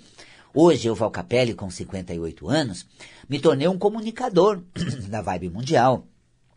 Hoje 0.52 0.88
eu, 0.88 0.96
Valcapelli, 0.96 1.54
com 1.54 1.70
58 1.70 2.48
anos, 2.48 2.88
me 3.28 3.38
tornei 3.38 3.68
um 3.68 3.78
comunicador 3.78 4.64
da 5.08 5.22
Vibe 5.22 5.50
Mundial, 5.50 6.08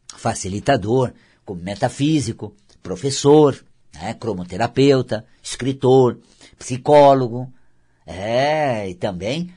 facilitador, 0.07 1.13
como 1.47 1.63
metafísico, 1.63 2.53
professor, 2.83 3.57
né, 3.95 4.13
cromoterapeuta, 4.13 5.25
escritor, 5.41 6.19
psicólogo, 6.59 7.51
é, 8.05 8.89
e 8.89 8.93
também 8.93 9.49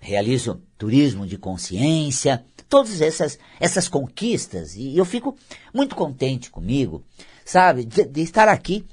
realizo 0.00 0.60
turismo 0.76 1.24
de 1.24 1.38
consciência, 1.38 2.44
todas 2.68 3.00
essas, 3.00 3.38
essas 3.60 3.88
conquistas, 3.88 4.74
e 4.74 4.96
eu 4.96 5.04
fico 5.04 5.36
muito 5.72 5.94
contente 5.94 6.50
comigo, 6.50 7.04
sabe, 7.44 7.84
de, 7.84 8.04
de 8.04 8.22
estar 8.22 8.48
aqui 8.48 8.84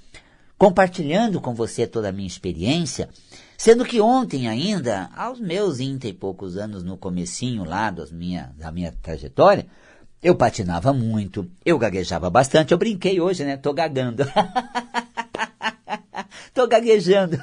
compartilhando 0.56 1.42
com 1.42 1.56
você 1.56 1.88
toda 1.88 2.10
a 2.10 2.12
minha 2.12 2.28
experiência, 2.28 3.10
sendo 3.58 3.84
que 3.84 4.00
ontem 4.00 4.48
ainda, 4.48 5.10
aos 5.16 5.40
meus 5.40 5.80
20 5.80 6.08
e 6.08 6.14
poucos 6.14 6.56
anos 6.56 6.84
no 6.84 6.98
comecinho 6.98 7.64
lá 7.64 7.90
das 7.90 8.12
minha, 8.12 8.54
da 8.58 8.72
minha 8.72 8.92
trajetória, 9.02 9.66
eu 10.24 10.36
patinava 10.36 10.94
muito, 10.94 11.50
eu 11.66 11.78
gaguejava 11.78 12.30
bastante, 12.30 12.72
eu 12.72 12.78
brinquei 12.78 13.20
hoje, 13.20 13.44
né? 13.44 13.58
Tô 13.58 13.74
gagando. 13.74 14.24
Tô 16.54 16.66
gaguejando. 16.68 17.38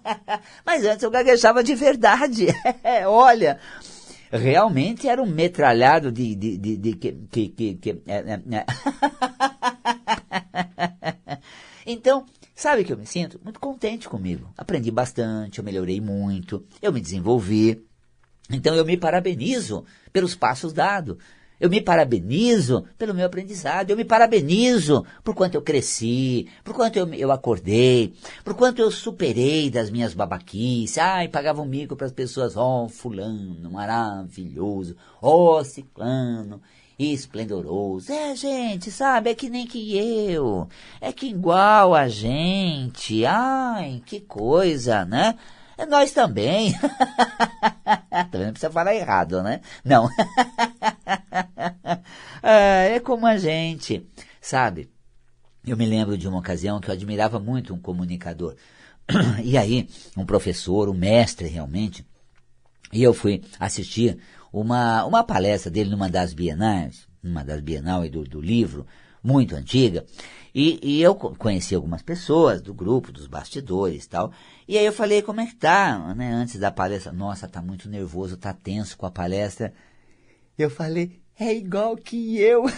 Mas 0.66 0.84
antes 0.84 1.02
eu 1.02 1.10
gaguejava 1.10 1.64
de 1.64 1.74
verdade. 1.74 2.48
Olha, 3.06 3.58
realmente 4.30 5.08
era 5.08 5.22
um 5.22 5.26
metralhado 5.26 6.12
de, 6.12 6.34
de, 6.34 6.58
de, 6.58 6.76
de 6.76 6.92
que, 6.94 7.12
que, 7.30 7.48
que, 7.48 7.74
que 7.74 8.02
é, 8.06 8.16
é, 8.18 8.40
é. 8.56 8.66
Então, 11.86 12.26
sabe 12.54 12.84
que 12.84 12.92
eu 12.92 12.98
me 12.98 13.06
sinto 13.06 13.40
muito 13.42 13.58
contente 13.58 14.08
comigo. 14.08 14.52
Aprendi 14.58 14.90
bastante, 14.90 15.58
eu 15.58 15.64
melhorei 15.64 16.00
muito, 16.00 16.64
eu 16.82 16.92
me 16.92 17.00
desenvolvi. 17.00 17.82
Então 18.50 18.74
eu 18.74 18.84
me 18.84 18.96
parabenizo 18.96 19.84
pelos 20.12 20.34
passos 20.34 20.72
dados. 20.72 21.16
Eu 21.60 21.68
me 21.68 21.80
parabenizo 21.80 22.86
pelo 22.96 23.12
meu 23.12 23.26
aprendizado, 23.26 23.90
eu 23.90 23.96
me 23.96 24.04
parabenizo 24.04 25.04
por 25.22 25.34
quanto 25.34 25.56
eu 25.56 25.62
cresci, 25.62 26.48
por 26.64 26.74
quanto 26.74 26.96
eu, 26.96 27.12
eu 27.12 27.30
acordei, 27.30 28.14
por 28.42 28.54
quanto 28.54 28.80
eu 28.80 28.90
superei 28.90 29.68
das 29.68 29.90
minhas 29.90 30.14
babaquices. 30.14 30.96
Ai, 30.96 31.28
pagava 31.28 31.60
um 31.60 31.66
mico 31.66 31.94
para 31.94 32.06
as 32.06 32.12
pessoas, 32.12 32.56
ó, 32.56 32.84
oh, 32.84 32.88
fulano, 32.88 33.70
maravilhoso, 33.70 34.96
ó, 35.20 35.58
oh, 35.58 35.64
ciclano, 35.64 36.62
esplendoroso. 36.98 38.10
É, 38.10 38.34
gente, 38.34 38.90
sabe, 38.90 39.28
é 39.28 39.34
que 39.34 39.50
nem 39.50 39.66
que 39.66 39.96
eu, 39.98 40.66
é 40.98 41.12
que 41.12 41.26
igual 41.26 41.94
a 41.94 42.08
gente. 42.08 43.26
Ai, 43.26 44.02
que 44.06 44.20
coisa, 44.20 45.04
né? 45.04 45.36
É 45.80 45.86
nós 45.86 46.12
também. 46.12 46.74
também 48.30 48.46
não 48.46 48.52
precisa 48.52 48.70
falar 48.70 48.94
errado, 48.94 49.42
né? 49.42 49.62
Não. 49.82 50.08
é, 52.42 52.94
é 52.96 53.00
como 53.00 53.26
a 53.26 53.36
gente, 53.36 54.06
sabe? 54.40 54.90
Eu 55.66 55.76
me 55.76 55.86
lembro 55.86 56.16
de 56.16 56.26
uma 56.26 56.38
ocasião 56.38 56.80
que 56.80 56.88
eu 56.88 56.94
admirava 56.94 57.38
muito 57.38 57.74
um 57.74 57.78
comunicador. 57.78 58.56
E 59.42 59.56
aí, 59.56 59.88
um 60.16 60.24
professor, 60.24 60.88
um 60.88 60.94
mestre 60.94 61.48
realmente, 61.48 62.04
e 62.92 63.02
eu 63.02 63.12
fui 63.12 63.42
assistir 63.58 64.18
uma, 64.52 65.04
uma 65.04 65.22
palestra 65.22 65.70
dele 65.70 65.90
numa 65.90 66.08
das 66.08 66.32
bienais, 66.32 67.06
numa 67.22 67.44
das 67.44 67.60
bienal 67.60 68.08
do, 68.08 68.24
do 68.24 68.40
livro, 68.40 68.86
muito 69.22 69.54
antiga, 69.54 70.04
e, 70.54 70.80
e, 70.82 71.02
eu 71.02 71.14
conheci 71.14 71.74
algumas 71.74 72.02
pessoas 72.02 72.60
do 72.60 72.74
grupo, 72.74 73.12
dos 73.12 73.28
bastidores 73.28 74.04
e 74.04 74.08
tal. 74.08 74.32
E 74.66 74.76
aí 74.76 74.84
eu 74.84 74.92
falei, 74.92 75.22
como 75.22 75.40
é 75.40 75.46
que 75.46 75.54
tá? 75.54 76.12
Né, 76.14 76.32
antes 76.32 76.58
da 76.58 76.72
palestra, 76.72 77.12
nossa, 77.12 77.46
tá 77.46 77.62
muito 77.62 77.88
nervoso, 77.88 78.36
tá 78.36 78.52
tenso 78.52 78.98
com 78.98 79.06
a 79.06 79.10
palestra. 79.10 79.72
Eu 80.58 80.68
falei, 80.68 81.20
é 81.40 81.54
igual 81.54 81.96
que 81.96 82.38
eu. 82.38 82.64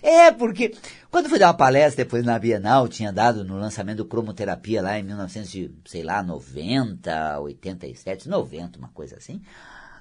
é, 0.00 0.30
porque 0.30 0.74
quando 1.10 1.28
fui 1.28 1.38
dar 1.38 1.48
uma 1.48 1.54
palestra 1.54 2.04
depois 2.04 2.24
na 2.24 2.38
Bienal, 2.38 2.86
tinha 2.86 3.12
dado 3.12 3.44
no 3.44 3.58
lançamento 3.58 3.98
do 3.98 4.04
Cromoterapia 4.04 4.80
lá 4.80 4.98
em 4.98 5.02
1900, 5.02 5.70
sei 5.86 6.04
lá, 6.04 6.22
90, 6.22 7.40
87, 7.40 8.28
90, 8.28 8.78
uma 8.78 8.88
coisa 8.88 9.16
assim. 9.16 9.42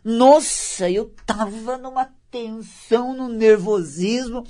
Nossa, 0.03 0.89
eu 0.89 1.13
tava 1.25 1.77
numa 1.77 2.07
tensão, 2.29 3.15
no 3.15 3.27
nervosismo. 3.27 4.45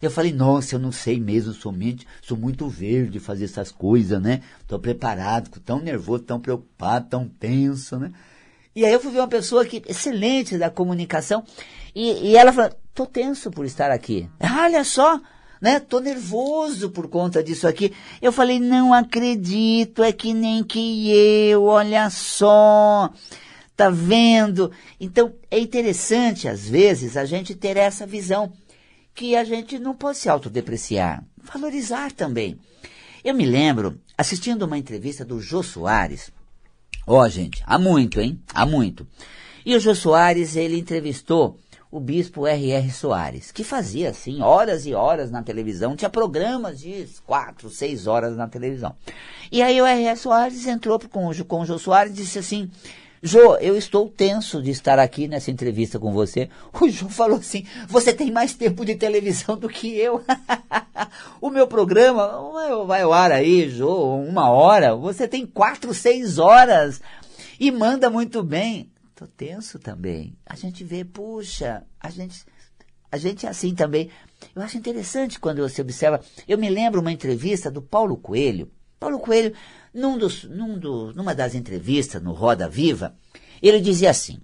Eu 0.00 0.10
falei, 0.10 0.32
nossa, 0.32 0.74
eu 0.74 0.78
não 0.78 0.90
sei 0.90 1.20
mesmo, 1.20 1.52
somente 1.52 2.06
sou 2.22 2.34
muito 2.34 2.66
verde 2.66 3.20
fazer 3.20 3.44
essas 3.44 3.70
coisas, 3.70 4.20
né? 4.20 4.40
Tô 4.66 4.78
preparado, 4.78 5.50
tão 5.60 5.78
nervoso, 5.78 6.22
tão 6.22 6.40
preocupado, 6.40 7.10
tão 7.10 7.28
tenso, 7.28 7.98
né? 7.98 8.10
E 8.74 8.84
aí 8.84 8.92
eu 8.92 9.00
fui 9.00 9.10
ver 9.10 9.18
uma 9.18 9.28
pessoa 9.28 9.64
que, 9.64 9.82
excelente 9.86 10.56
da 10.56 10.70
comunicação, 10.70 11.44
e, 11.94 12.30
e 12.30 12.36
ela 12.36 12.52
falou, 12.52 12.70
tô 12.94 13.04
tenso 13.04 13.50
por 13.50 13.64
estar 13.64 13.90
aqui. 13.90 14.28
Olha 14.40 14.84
só, 14.84 15.20
né? 15.60 15.80
Tô 15.80 16.00
nervoso 16.00 16.90
por 16.90 17.08
conta 17.08 17.42
disso 17.42 17.66
aqui. 17.66 17.92
Eu 18.22 18.32
falei, 18.32 18.58
não 18.58 18.94
acredito, 18.94 20.02
é 20.02 20.12
que 20.12 20.32
nem 20.32 20.64
que 20.64 21.10
eu, 21.10 21.64
olha 21.64 22.08
só. 22.10 23.12
Tá 23.76 23.90
vendo? 23.90 24.70
Então, 24.98 25.34
é 25.50 25.58
interessante, 25.58 26.48
às 26.48 26.68
vezes, 26.68 27.16
a 27.16 27.24
gente 27.24 27.54
ter 27.54 27.76
essa 27.76 28.06
visão 28.06 28.52
que 29.14 29.34
a 29.34 29.44
gente 29.44 29.78
não 29.78 29.94
pode 29.94 30.18
se 30.18 30.28
autodepreciar, 30.28 31.24
valorizar 31.36 32.12
também. 32.12 32.58
Eu 33.24 33.34
me 33.34 33.44
lembro 33.44 34.00
assistindo 34.16 34.62
uma 34.62 34.78
entrevista 34.78 35.24
do 35.24 35.40
Jô 35.40 35.62
Soares. 35.62 36.30
Ó, 37.06 37.20
oh, 37.20 37.28
gente, 37.28 37.62
há 37.66 37.78
muito, 37.78 38.20
hein? 38.20 38.40
Há 38.54 38.64
muito. 38.64 39.06
E 39.64 39.74
o 39.74 39.80
Jô 39.80 39.94
Soares, 39.94 40.56
ele 40.56 40.78
entrevistou 40.78 41.58
o 41.90 41.98
bispo 41.98 42.46
R.R. 42.46 42.90
Soares, 42.92 43.50
que 43.50 43.64
fazia, 43.64 44.10
assim, 44.10 44.40
horas 44.40 44.86
e 44.86 44.94
horas 44.94 45.30
na 45.30 45.42
televisão, 45.42 45.96
tinha 45.96 46.08
programas 46.08 46.78
de 46.78 47.08
quatro, 47.26 47.68
seis 47.68 48.06
horas 48.06 48.36
na 48.36 48.46
televisão. 48.46 48.94
E 49.50 49.60
aí 49.60 49.80
o 49.80 49.86
R.R. 49.86 50.16
Soares 50.16 50.66
entrou 50.66 51.00
com, 51.00 51.30
com 51.44 51.60
o 51.60 51.64
Jô 51.64 51.78
Soares 51.78 52.12
e 52.12 52.16
disse 52.16 52.38
assim, 52.38 52.70
Jô, 53.22 53.56
eu 53.56 53.76
estou 53.76 54.08
tenso 54.08 54.62
de 54.62 54.70
estar 54.70 54.98
aqui 54.98 55.28
nessa 55.28 55.50
entrevista 55.50 55.98
com 55.98 56.10
você. 56.10 56.48
O 56.80 56.88
Jô 56.88 57.06
falou 57.08 57.38
assim: 57.38 57.66
você 57.86 58.14
tem 58.14 58.30
mais 58.30 58.54
tempo 58.54 58.82
de 58.82 58.94
televisão 58.94 59.58
do 59.58 59.68
que 59.68 59.94
eu. 59.94 60.24
o 61.38 61.50
meu 61.50 61.66
programa 61.66 62.40
vai 62.86 63.02
ao 63.02 63.12
ar 63.12 63.30
aí, 63.30 63.68
Jô, 63.68 64.16
uma 64.16 64.48
hora. 64.48 64.96
Você 64.96 65.28
tem 65.28 65.46
quatro, 65.46 65.92
seis 65.92 66.38
horas 66.38 67.02
e 67.58 67.70
manda 67.70 68.08
muito 68.08 68.42
bem. 68.42 68.90
Tô 69.14 69.26
tenso 69.26 69.78
também. 69.78 70.34
A 70.46 70.56
gente 70.56 70.82
vê, 70.82 71.04
puxa, 71.04 71.82
a 72.00 72.08
gente, 72.08 72.42
a 73.12 73.18
gente 73.18 73.44
é 73.44 73.50
assim 73.50 73.74
também. 73.74 74.08
Eu 74.56 74.62
acho 74.62 74.78
interessante 74.78 75.38
quando 75.38 75.60
você 75.60 75.82
observa. 75.82 76.22
Eu 76.48 76.56
me 76.56 76.70
lembro 76.70 77.02
uma 77.02 77.12
entrevista 77.12 77.70
do 77.70 77.82
Paulo 77.82 78.16
Coelho. 78.16 78.70
Paulo 78.98 79.18
Coelho 79.18 79.54
num 79.92 80.16
dos, 80.16 80.44
num 80.44 80.78
do, 80.78 81.12
numa 81.14 81.34
das 81.34 81.54
entrevistas 81.54 82.22
no 82.22 82.32
Roda 82.32 82.68
Viva, 82.68 83.14
ele 83.62 83.80
dizia 83.80 84.10
assim, 84.10 84.40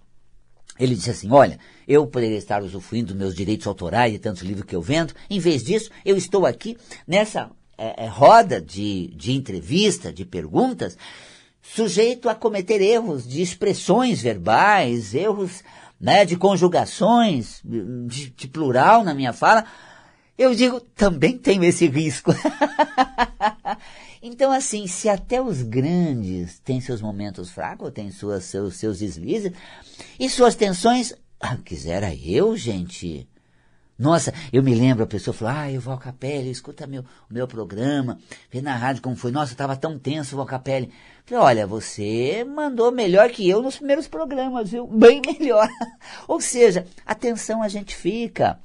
ele 0.79 0.95
disse 0.95 1.11
assim, 1.11 1.31
olha, 1.31 1.59
eu 1.87 2.07
poderia 2.07 2.37
estar 2.37 2.63
usufruindo 2.63 3.09
dos 3.09 3.17
meus 3.17 3.35
direitos 3.35 3.67
autorais 3.67 4.13
de 4.13 4.19
tantos 4.19 4.43
livros 4.43 4.67
que 4.67 4.77
eu 4.77 4.83
vendo, 4.83 5.15
em 5.31 5.39
vez 5.39 5.63
disso, 5.63 5.91
eu 6.05 6.17
estou 6.17 6.45
aqui 6.45 6.77
nessa 7.07 7.51
é, 7.79 8.05
é, 8.05 8.07
roda 8.07 8.61
de, 8.61 9.09
de 9.15 9.33
entrevista, 9.33 10.13
de 10.13 10.25
perguntas, 10.25 10.97
sujeito 11.63 12.29
a 12.29 12.35
cometer 12.35 12.81
erros 12.81 13.27
de 13.27 13.41
expressões 13.41 14.21
verbais, 14.23 15.15
erros 15.15 15.63
né, 16.01 16.25
de 16.25 16.37
conjugações, 16.37 17.61
de, 17.65 18.31
de 18.31 18.49
plural 18.49 19.03
na 19.03 19.15
minha 19.15 19.33
fala, 19.33 19.65
eu 20.39 20.55
digo, 20.55 20.81
também 20.81 21.39
tenho 21.39 21.65
esse 21.65 21.87
risco. 21.87 22.31
então, 24.27 24.51
assim, 24.51 24.87
se 24.87 25.09
até 25.09 25.41
os 25.41 25.63
grandes 25.63 26.59
têm 26.59 26.81
seus 26.81 27.01
momentos 27.01 27.51
fracos, 27.51 27.93
têm 27.93 28.11
suas, 28.11 28.45
seus, 28.45 28.77
seus 28.77 28.99
deslizes 28.99 29.53
e 30.19 30.29
suas 30.29 30.55
tensões, 30.57 31.15
ah, 31.41 31.57
quisera 31.57 32.15
eu, 32.15 32.57
gente. 32.57 33.29
Nossa, 33.99 34.35
eu 34.53 34.63
me 34.63 34.75
lembro, 34.75 35.05
a 35.05 35.07
pessoa 35.07 35.33
falou, 35.33 35.55
ah, 35.55 35.71
eu 35.71 35.81
vou 35.81 35.93
ao 35.93 35.99
Capelli, 35.99 36.51
escuta 36.51 36.87
meu, 36.87 37.05
meu 37.31 37.47
programa, 37.49 38.19
vê 38.51 38.61
na 38.61 38.77
rádio 38.77 39.01
como 39.01 39.17
foi, 39.17 39.31
nossa, 39.31 39.53
estava 39.53 39.75
tão 39.77 39.99
tenso 39.99 40.39
o 40.39 40.45
Capelli. 40.45 40.93
Falei, 41.25 41.45
olha, 41.45 41.67
você 41.67 42.45
mandou 42.45 42.93
melhor 42.93 43.31
que 43.31 43.49
eu 43.49 43.63
nos 43.63 43.77
primeiros 43.77 44.07
programas, 44.07 44.71
viu? 44.71 44.87
Bem 44.91 45.23
melhor. 45.23 45.69
Ou 46.29 46.41
seja, 46.41 46.85
atenção 47.07 47.63
a 47.63 47.69
gente 47.69 47.95
fica. 47.95 48.59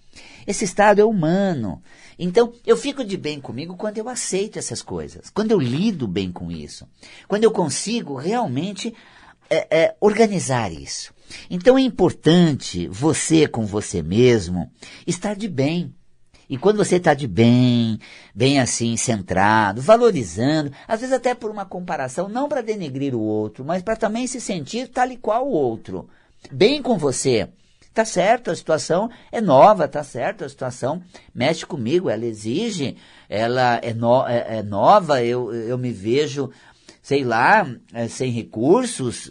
Esse 0.45 0.65
estado 0.65 0.99
é 0.99 1.05
humano. 1.05 1.81
Então, 2.23 2.53
eu 2.63 2.77
fico 2.77 3.03
de 3.03 3.17
bem 3.17 3.41
comigo 3.41 3.75
quando 3.75 3.97
eu 3.97 4.07
aceito 4.07 4.59
essas 4.59 4.83
coisas, 4.83 5.31
quando 5.31 5.49
eu 5.49 5.59
lido 5.59 6.07
bem 6.07 6.31
com 6.31 6.51
isso, 6.51 6.87
quando 7.27 7.45
eu 7.45 7.51
consigo 7.51 8.13
realmente 8.13 8.93
é, 9.49 9.67
é, 9.71 9.95
organizar 9.99 10.71
isso. 10.71 11.11
Então 11.49 11.79
é 11.79 11.81
importante 11.81 12.87
você 12.89 13.47
com 13.47 13.65
você 13.65 14.03
mesmo 14.03 14.71
estar 15.07 15.35
de 15.35 15.47
bem. 15.47 15.95
E 16.47 16.57
quando 16.57 16.77
você 16.77 16.97
está 16.97 17.15
de 17.15 17.27
bem, 17.27 17.97
bem 18.35 18.59
assim, 18.59 18.95
centrado, 18.97 19.81
valorizando, 19.81 20.71
às 20.87 20.99
vezes 20.99 21.15
até 21.15 21.33
por 21.33 21.49
uma 21.49 21.65
comparação, 21.65 22.29
não 22.29 22.47
para 22.47 22.61
denegrir 22.61 23.15
o 23.15 23.21
outro, 23.21 23.65
mas 23.65 23.81
para 23.81 23.95
também 23.95 24.27
se 24.27 24.39
sentir 24.39 24.89
tal 24.89 25.09
e 25.09 25.17
qual 25.17 25.47
o 25.47 25.51
outro. 25.51 26.07
Bem 26.51 26.83
com 26.83 26.99
você. 26.99 27.49
Tá 27.93 28.05
certo, 28.05 28.49
a 28.49 28.55
situação 28.55 29.09
é 29.31 29.41
nova, 29.41 29.85
tá 29.85 30.01
certo, 30.01 30.45
a 30.45 30.49
situação 30.49 31.01
mexe 31.35 31.65
comigo, 31.65 32.09
ela 32.09 32.25
exige, 32.25 32.95
ela 33.27 33.81
é, 33.83 33.93
no, 33.93 34.25
é, 34.25 34.59
é 34.59 34.63
nova, 34.63 35.21
eu, 35.21 35.53
eu 35.53 35.77
me 35.77 35.91
vejo, 35.91 36.49
sei 37.01 37.25
lá, 37.25 37.69
é, 37.93 38.07
sem 38.07 38.31
recursos, 38.31 39.27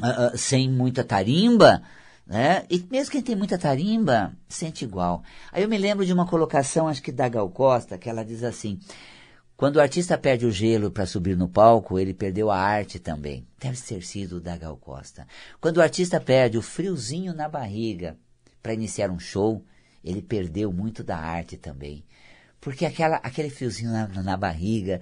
uh, 0.00 0.36
sem 0.36 0.70
muita 0.70 1.04
tarimba, 1.04 1.82
né? 2.26 2.64
E 2.70 2.82
mesmo 2.90 3.12
quem 3.12 3.20
tem 3.20 3.36
muita 3.36 3.58
tarimba, 3.58 4.32
sente 4.48 4.82
igual. 4.82 5.22
Aí 5.52 5.62
eu 5.62 5.68
me 5.68 5.76
lembro 5.76 6.06
de 6.06 6.12
uma 6.12 6.26
colocação, 6.26 6.88
acho 6.88 7.02
que 7.02 7.12
da 7.12 7.28
Gal 7.28 7.50
Costa, 7.50 7.98
que 7.98 8.08
ela 8.08 8.24
diz 8.24 8.42
assim, 8.42 8.78
quando 9.56 9.76
o 9.76 9.80
artista 9.80 10.18
perde 10.18 10.46
o 10.46 10.50
gelo 10.50 10.90
para 10.90 11.06
subir 11.06 11.36
no 11.36 11.48
palco, 11.48 11.98
ele 11.98 12.12
perdeu 12.12 12.50
a 12.50 12.58
arte 12.58 12.98
também. 12.98 13.46
Deve 13.58 13.80
ter 13.80 14.02
sido 14.02 14.40
da 14.40 14.56
Gal 14.56 14.76
Costa. 14.76 15.26
Quando 15.60 15.76
o 15.76 15.82
artista 15.82 16.20
perde 16.20 16.58
o 16.58 16.62
friozinho 16.62 17.32
na 17.32 17.48
barriga 17.48 18.16
para 18.60 18.74
iniciar 18.74 19.10
um 19.10 19.18
show, 19.18 19.64
ele 20.02 20.20
perdeu 20.20 20.72
muito 20.72 21.04
da 21.04 21.16
arte 21.16 21.56
também. 21.56 22.04
Porque 22.60 22.84
aquela, 22.84 23.16
aquele 23.16 23.48
fiozinho 23.48 23.92
na, 23.92 24.08
na 24.08 24.36
barriga, 24.36 25.00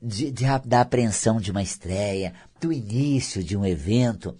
de, 0.00 0.30
de, 0.30 0.44
da 0.66 0.82
apreensão 0.82 1.40
de 1.40 1.50
uma 1.50 1.62
estreia, 1.62 2.32
do 2.60 2.72
início 2.72 3.42
de 3.42 3.56
um 3.56 3.66
evento, 3.66 4.36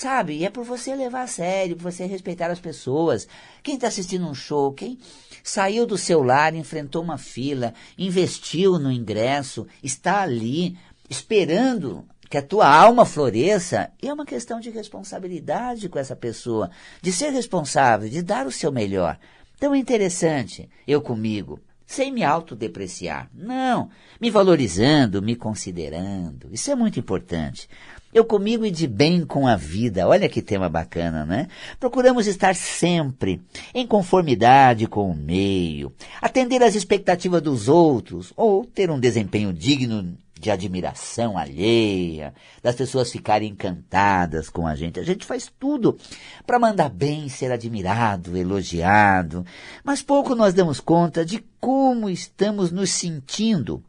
sabe? 0.00 0.38
E 0.38 0.46
é 0.46 0.50
por 0.50 0.64
você 0.64 0.96
levar 0.96 1.22
a 1.24 1.26
sério, 1.26 1.76
por 1.76 1.92
você 1.92 2.06
respeitar 2.06 2.50
as 2.50 2.58
pessoas. 2.58 3.28
Quem 3.62 3.74
está 3.74 3.88
assistindo 3.88 4.26
um 4.26 4.34
show, 4.34 4.72
quem 4.72 4.98
saiu 5.44 5.86
do 5.86 5.98
seu 5.98 6.22
lar, 6.22 6.54
enfrentou 6.54 7.02
uma 7.02 7.18
fila, 7.18 7.74
investiu 7.98 8.78
no 8.78 8.90
ingresso, 8.90 9.66
está 9.82 10.22
ali 10.22 10.78
esperando 11.10 12.06
que 12.30 12.38
a 12.38 12.42
tua 12.42 12.66
alma 12.66 13.04
floresça, 13.04 13.90
é 14.00 14.10
uma 14.10 14.24
questão 14.24 14.58
de 14.58 14.70
responsabilidade 14.70 15.88
com 15.88 15.98
essa 15.98 16.16
pessoa, 16.16 16.70
de 17.02 17.12
ser 17.12 17.30
responsável, 17.30 18.08
de 18.08 18.22
dar 18.22 18.46
o 18.46 18.52
seu 18.52 18.72
melhor. 18.72 19.18
Então 19.56 19.74
é 19.74 19.78
interessante, 19.78 20.70
eu 20.86 21.02
comigo, 21.02 21.60
sem 21.84 22.10
me 22.10 22.24
autodepreciar. 22.24 23.28
Não, 23.34 23.90
me 24.18 24.30
valorizando, 24.30 25.20
me 25.20 25.36
considerando. 25.36 26.48
Isso 26.52 26.70
é 26.70 26.74
muito 26.74 26.98
importante. 26.98 27.68
Eu 28.12 28.24
comigo 28.24 28.66
e 28.66 28.72
de 28.72 28.88
bem 28.88 29.24
com 29.24 29.46
a 29.46 29.54
vida. 29.54 30.08
Olha 30.08 30.28
que 30.28 30.42
tema 30.42 30.68
bacana, 30.68 31.24
né? 31.24 31.46
Procuramos 31.78 32.26
estar 32.26 32.56
sempre 32.56 33.40
em 33.72 33.86
conformidade 33.86 34.88
com 34.88 35.08
o 35.08 35.14
meio, 35.14 35.92
atender 36.20 36.60
às 36.60 36.74
expectativas 36.74 37.40
dos 37.40 37.68
outros 37.68 38.32
ou 38.36 38.64
ter 38.64 38.90
um 38.90 38.98
desempenho 38.98 39.52
digno 39.52 40.18
de 40.40 40.50
admiração 40.50 41.38
alheia, 41.38 42.34
das 42.62 42.74
pessoas 42.74 43.12
ficarem 43.12 43.50
encantadas 43.50 44.48
com 44.48 44.66
a 44.66 44.74
gente. 44.74 44.98
A 44.98 45.04
gente 45.04 45.24
faz 45.24 45.52
tudo 45.60 45.96
para 46.44 46.58
mandar 46.58 46.88
bem, 46.88 47.28
ser 47.28 47.52
admirado, 47.52 48.36
elogiado, 48.36 49.44
mas 49.84 50.02
pouco 50.02 50.34
nós 50.34 50.54
damos 50.54 50.80
conta 50.80 51.24
de 51.24 51.44
como 51.60 52.08
estamos 52.08 52.72
nos 52.72 52.90
sentindo 52.90 53.84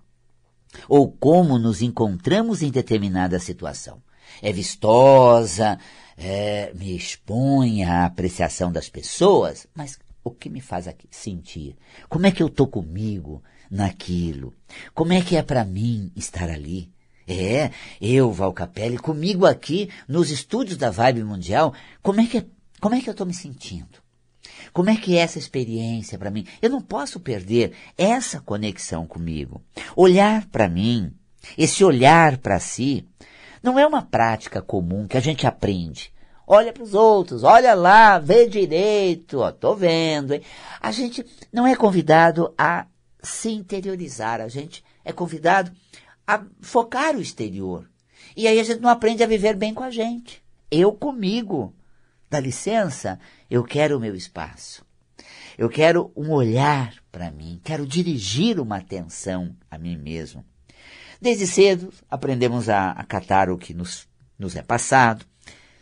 ou 0.88 1.12
como 1.12 1.58
nos 1.58 1.82
encontramos 1.82 2.62
em 2.62 2.70
determinada 2.70 3.40
situação. 3.40 4.00
É 4.42 4.52
vistosa, 4.52 5.80
é, 6.18 6.72
me 6.76 6.96
expõe 6.96 7.84
à 7.84 8.06
apreciação 8.06 8.72
das 8.72 8.90
pessoas, 8.90 9.68
mas 9.74 9.98
o 10.24 10.30
que 10.30 10.50
me 10.50 10.62
faz 10.62 10.88
aqui 10.88 11.08
sentir? 11.10 11.76
Como 12.08 12.28
é 12.28 12.32
que 12.32 12.44
eu 12.44 12.48
estou 12.48 12.68
comigo? 12.68 13.42
naquilo. 13.72 14.54
Como 14.94 15.14
é 15.14 15.22
que 15.22 15.38
é 15.38 15.42
para 15.42 15.64
mim 15.64 16.12
estar 16.16 16.50
ali? 16.50 16.92
É, 17.26 17.72
eu, 18.02 18.32
Val 18.34 18.52
Capelli, 18.52 18.98
comigo 18.98 19.46
aqui 19.46 19.90
nos 20.08 20.30
estúdios 20.30 20.78
da 20.78 20.90
Vibe 20.90 21.24
Mundial, 21.24 21.74
como 22.02 22.20
é 22.20 22.26
que, 22.26 22.40
é, 22.40 22.46
como 22.82 22.94
é 22.94 23.00
que 23.00 23.08
eu 23.08 23.14
estou 23.14 23.26
me 23.26 23.34
sentindo? 23.34 24.02
Como 24.74 24.90
é 24.90 24.98
que 24.98 25.18
é 25.18 25.22
essa 25.22 25.40
experiência 25.40 26.18
para 26.18 26.32
mim? 26.32 26.46
Eu 26.62 26.70
não 26.70 26.82
posso 26.82 27.20
perder 27.20 27.72
essa 27.98 28.42
conexão 28.42 29.08
comigo. 29.08 29.64
Olhar 29.96 30.46
para 30.48 30.68
mim, 30.68 31.14
esse 31.58 31.84
olhar 31.84 32.38
para 32.38 32.60
si, 32.60 33.08
não 33.62 33.78
é 33.78 33.86
uma 33.86 34.02
prática 34.02 34.62
comum 34.62 35.08
que 35.08 35.18
a 35.18 35.22
gente 35.22 35.46
aprende. 35.46 36.14
Olha 36.48 36.74
para 36.74 36.84
os 36.84 36.94
outros, 36.94 37.44
olha 37.44 37.74
lá, 37.74 38.20
vê 38.20 38.48
direito, 38.48 39.40
ó, 39.40 39.52
tô 39.52 39.76
vendo. 39.76 40.34
Hein? 40.34 40.42
A 40.82 40.92
gente 40.92 41.26
não 41.52 41.66
é 41.66 41.76
convidado 41.76 42.54
a 42.58 42.86
se 43.22 43.52
interiorizar. 43.52 44.42
A 44.42 44.48
gente 44.48 44.84
é 45.06 45.12
convidado 45.12 45.72
a 46.26 46.44
focar 46.62 47.16
o 47.16 47.22
exterior. 47.22 47.90
E 48.36 48.48
aí 48.48 48.60
a 48.60 48.64
gente 48.64 48.82
não 48.82 48.90
aprende 48.90 49.24
a 49.24 49.28
viver 49.28 49.56
bem 49.56 49.74
com 49.74 49.84
a 49.84 49.92
gente. 49.92 50.44
Eu 50.70 50.94
comigo. 50.94 51.74
Dá 52.30 52.40
licença, 52.40 53.20
eu 53.50 53.62
quero 53.62 53.98
o 53.98 54.00
meu 54.00 54.16
espaço. 54.16 54.86
Eu 55.58 55.70
quero 55.70 56.14
um 56.16 56.32
olhar 56.32 56.94
para 57.12 57.30
mim, 57.30 57.60
quero 57.62 57.86
dirigir 57.86 58.58
uma 58.58 58.78
atenção 58.78 59.54
a 59.70 59.78
mim 59.78 59.98
mesmo. 59.98 60.44
Desde 61.22 61.46
cedo 61.46 61.94
aprendemos 62.10 62.68
a 62.68 62.94
acatar 62.94 63.52
o 63.52 63.58
que 63.58 63.76
nos, 63.76 64.08
nos 64.40 64.56
é 64.56 64.64
passado, 64.64 65.24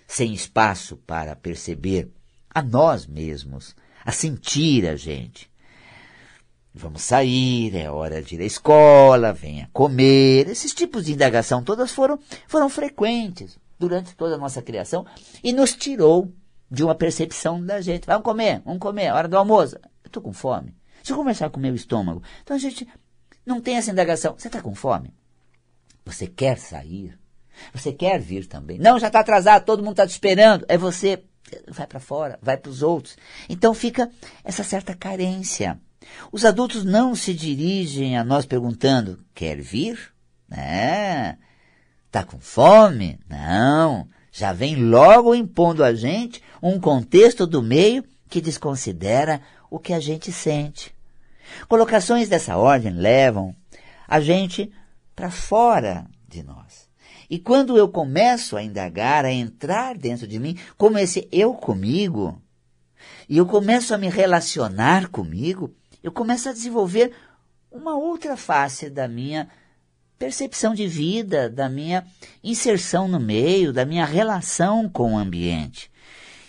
sem 0.05 0.33
espaço 0.33 0.97
para 0.97 1.33
perceber 1.33 2.11
a 2.53 2.61
nós 2.61 3.07
mesmos, 3.07 3.73
a 4.03 4.11
sentir 4.11 4.85
a 4.85 4.97
gente. 4.97 5.49
Vamos 6.73 7.03
sair, 7.03 7.73
é 7.73 7.89
hora 7.89 8.21
de 8.21 8.35
ir 8.35 8.41
à 8.41 8.45
escola, 8.45 9.31
venha 9.31 9.69
comer. 9.71 10.49
Esses 10.49 10.73
tipos 10.73 11.05
de 11.05 11.13
indagação 11.13 11.63
todas 11.63 11.93
foram, 11.93 12.19
foram 12.45 12.69
frequentes 12.69 13.57
durante 13.79 14.17
toda 14.17 14.35
a 14.35 14.37
nossa 14.37 14.61
criação 14.61 15.05
e 15.41 15.53
nos 15.53 15.73
tirou 15.73 16.33
de 16.69 16.83
uma 16.83 16.95
percepção 16.95 17.63
da 17.65 17.79
gente. 17.79 18.05
Vamos 18.05 18.23
comer, 18.23 18.61
vamos 18.65 18.79
comer, 18.79 19.13
hora 19.13 19.29
do 19.29 19.37
almoço. 19.37 19.77
Eu 20.03 20.07
estou 20.07 20.21
com 20.21 20.33
fome. 20.33 20.75
Deixa 20.97 21.13
eu 21.13 21.17
conversar 21.17 21.49
com 21.49 21.59
o 21.59 21.61
meu 21.61 21.73
estômago. 21.73 22.21
Então 22.43 22.57
a 22.57 22.59
gente 22.59 22.85
não 23.45 23.61
tem 23.61 23.77
essa 23.77 23.91
indagação. 23.91 24.35
Você 24.37 24.47
está 24.47 24.61
com 24.61 24.75
fome? 24.75 25.13
Você 26.05 26.27
quer 26.27 26.57
sair? 26.57 27.17
Você 27.73 27.91
quer 27.91 28.19
vir 28.19 28.47
também? 28.47 28.77
Não, 28.77 28.99
já 28.99 29.07
está 29.07 29.19
atrasado, 29.19 29.65
todo 29.65 29.83
mundo 29.83 29.91
está 29.91 30.07
te 30.07 30.11
esperando. 30.11 30.65
É 30.67 30.77
você, 30.77 31.23
vai 31.67 31.85
para 31.85 31.99
fora, 31.99 32.39
vai 32.41 32.57
para 32.57 32.69
os 32.69 32.81
outros. 32.81 33.17
Então 33.47 33.73
fica 33.73 34.09
essa 34.43 34.63
certa 34.63 34.95
carência. 34.95 35.79
Os 36.31 36.45
adultos 36.45 36.83
não 36.83 37.15
se 37.15 37.33
dirigem 37.33 38.17
a 38.17 38.23
nós 38.23 38.45
perguntando: 38.45 39.19
quer 39.33 39.61
vir? 39.61 39.99
É. 40.51 41.35
Tá 42.11 42.23
com 42.23 42.39
fome? 42.39 43.19
Não. 43.29 44.07
Já 44.31 44.53
vem 44.53 44.75
logo 44.75 45.35
impondo 45.35 45.83
a 45.83 45.93
gente 45.93 46.41
um 46.61 46.79
contexto 46.79 47.45
do 47.45 47.61
meio 47.61 48.03
que 48.29 48.41
desconsidera 48.41 49.41
o 49.69 49.79
que 49.79 49.93
a 49.93 49.99
gente 49.99 50.31
sente. 50.31 50.93
Colocações 51.67 52.29
dessa 52.29 52.57
ordem 52.57 52.91
levam 52.91 53.55
a 54.07 54.19
gente 54.19 54.71
para 55.19 55.29
fora 55.29 56.05
de 56.29 56.41
nós. 56.41 56.87
E 57.29 57.37
quando 57.37 57.77
eu 57.77 57.89
começo 57.89 58.55
a 58.55 58.63
indagar, 58.63 59.25
a 59.25 59.31
entrar 59.31 59.97
dentro 59.97 60.25
de 60.25 60.39
mim, 60.39 60.57
como 60.77 60.97
esse 60.97 61.27
eu 61.29 61.53
comigo, 61.53 62.41
e 63.27 63.37
eu 63.37 63.45
começo 63.45 63.93
a 63.93 63.97
me 63.97 64.07
relacionar 64.07 65.09
comigo, 65.09 65.75
eu 66.01 66.09
começo 66.09 66.47
a 66.47 66.53
desenvolver 66.53 67.11
uma 67.69 67.97
outra 67.97 68.37
face 68.37 68.89
da 68.89 69.09
minha 69.09 69.49
percepção 70.17 70.73
de 70.73 70.87
vida, 70.87 71.49
da 71.49 71.67
minha 71.67 72.07
inserção 72.41 73.05
no 73.05 73.19
meio, 73.19 73.73
da 73.73 73.85
minha 73.85 74.05
relação 74.05 74.87
com 74.87 75.15
o 75.15 75.17
ambiente. 75.17 75.91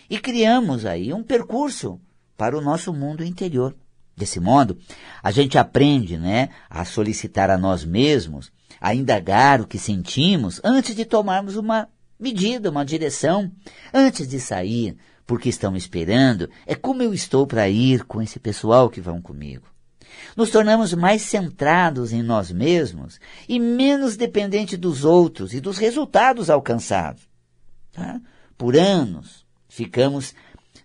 E 0.08 0.16
criamos 0.16 0.86
aí 0.86 1.12
um 1.12 1.24
percurso 1.24 2.00
para 2.36 2.56
o 2.56 2.60
nosso 2.60 2.94
mundo 2.94 3.24
interior. 3.24 3.74
Desse 4.16 4.38
modo, 4.38 4.78
a 5.22 5.32
gente 5.32 5.58
aprende, 5.58 6.16
né, 6.16 6.50
a 6.68 6.84
solicitar 6.84 7.50
a 7.50 7.58
nós 7.58 7.84
mesmos, 7.84 8.52
a 8.80 8.94
indagar 8.94 9.60
o 9.60 9.66
que 9.66 9.78
sentimos 9.78 10.60
antes 10.64 10.94
de 10.94 11.04
tomarmos 11.04 11.56
uma 11.56 11.88
medida, 12.18 12.70
uma 12.70 12.84
direção, 12.84 13.50
antes 13.92 14.26
de 14.26 14.40
sair, 14.40 14.96
porque 15.26 15.48
estão 15.48 15.76
esperando, 15.76 16.48
é 16.66 16.74
como 16.74 17.02
eu 17.02 17.14
estou 17.14 17.46
para 17.46 17.68
ir 17.68 18.04
com 18.04 18.20
esse 18.20 18.38
pessoal 18.38 18.90
que 18.90 19.00
vão 19.00 19.20
comigo. 19.20 19.66
Nos 20.36 20.50
tornamos 20.50 20.92
mais 20.92 21.22
centrados 21.22 22.12
em 22.12 22.22
nós 22.22 22.50
mesmos 22.50 23.20
e 23.48 23.58
menos 23.58 24.16
dependentes 24.16 24.78
dos 24.78 25.04
outros 25.04 25.54
e 25.54 25.60
dos 25.60 25.78
resultados 25.78 26.50
alcançados. 26.50 27.22
Tá? 27.92 28.20
Por 28.56 28.76
anos, 28.76 29.46
ficamos 29.68 30.34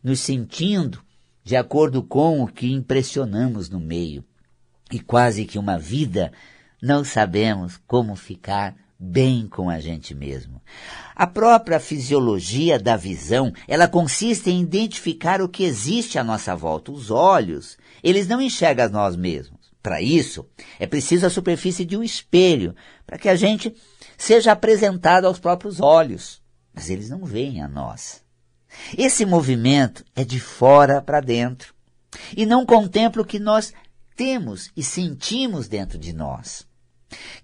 nos 0.04 0.20
sentindo 0.20 1.02
de 1.44 1.56
acordo 1.56 2.04
com 2.04 2.42
o 2.42 2.48
que 2.48 2.72
impressionamos 2.72 3.70
no 3.70 3.80
meio. 3.80 4.24
E 4.92 5.00
quase 5.00 5.46
que 5.46 5.58
uma 5.58 5.78
vida 5.78 6.32
não 6.82 7.04
sabemos 7.04 7.80
como 7.88 8.16
ficar 8.16 8.76
bem 9.00 9.48
com 9.48 9.70
a 9.70 9.80
gente 9.80 10.16
mesmo. 10.16 10.62
A 11.16 11.28
própria 11.28 11.80
fisiologia 11.80 12.80
da 12.80 12.96
visão, 12.96 13.54
ela 13.68 13.88
consiste 13.88 14.50
em 14.50 14.62
identificar 14.62 15.42
o 15.42 15.50
que 15.50 15.64
existe 15.64 16.18
à 16.18 16.24
nossa 16.24 16.56
volta. 16.56 16.92
Os 16.92 17.12
olhos, 17.12 17.78
eles 18.04 18.28
não 18.28 18.42
enxergam 18.42 18.90
nós 18.90 19.16
mesmos. 19.16 19.60
Para 19.82 20.02
isso, 20.02 20.48
é 20.80 20.88
preciso 20.88 21.28
a 21.28 21.30
superfície 21.30 21.86
de 21.86 21.96
um 21.96 22.04
espelho, 22.04 22.76
para 23.06 23.20
que 23.20 23.30
a 23.30 23.36
gente 23.36 23.74
seja 24.18 24.52
apresentado 24.52 25.26
aos 25.26 25.40
próprios 25.40 25.80
olhos. 25.80 26.42
Mas 26.74 26.90
eles 26.90 27.10
não 27.10 27.24
veem 27.24 27.62
a 27.62 27.68
nós. 27.68 28.24
Esse 28.98 29.26
movimento 29.26 30.04
é 30.16 30.24
de 30.24 30.40
fora 30.40 31.02
para 31.02 31.22
dentro 31.22 31.74
e 32.36 32.46
não 32.46 32.66
contempla 32.66 33.22
o 33.22 33.26
que 33.26 33.40
nós 33.40 33.74
temos 34.16 34.72
e 34.76 34.84
sentimos 34.84 35.68
dentro 35.68 35.98
de 35.98 36.14
nós. 36.14 36.66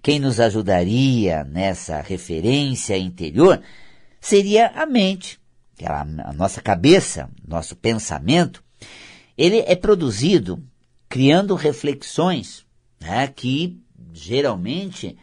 Quem 0.02 0.18
nos 0.18 0.40
ajudaria 0.40 1.44
nessa 1.44 2.00
referência 2.00 2.96
interior 2.96 3.62
seria 4.20 4.68
a 4.68 4.86
mente, 4.86 5.40
a 5.84 6.32
nossa 6.32 6.60
cabeça, 6.60 7.30
nosso 7.46 7.76
pensamento. 7.76 8.62
Ele 9.36 9.58
é 9.60 9.76
produzido 9.76 10.62
criando 11.08 11.54
reflexões 11.54 12.64
né, 13.00 13.26
que 13.28 13.80
geralmente 14.12 15.16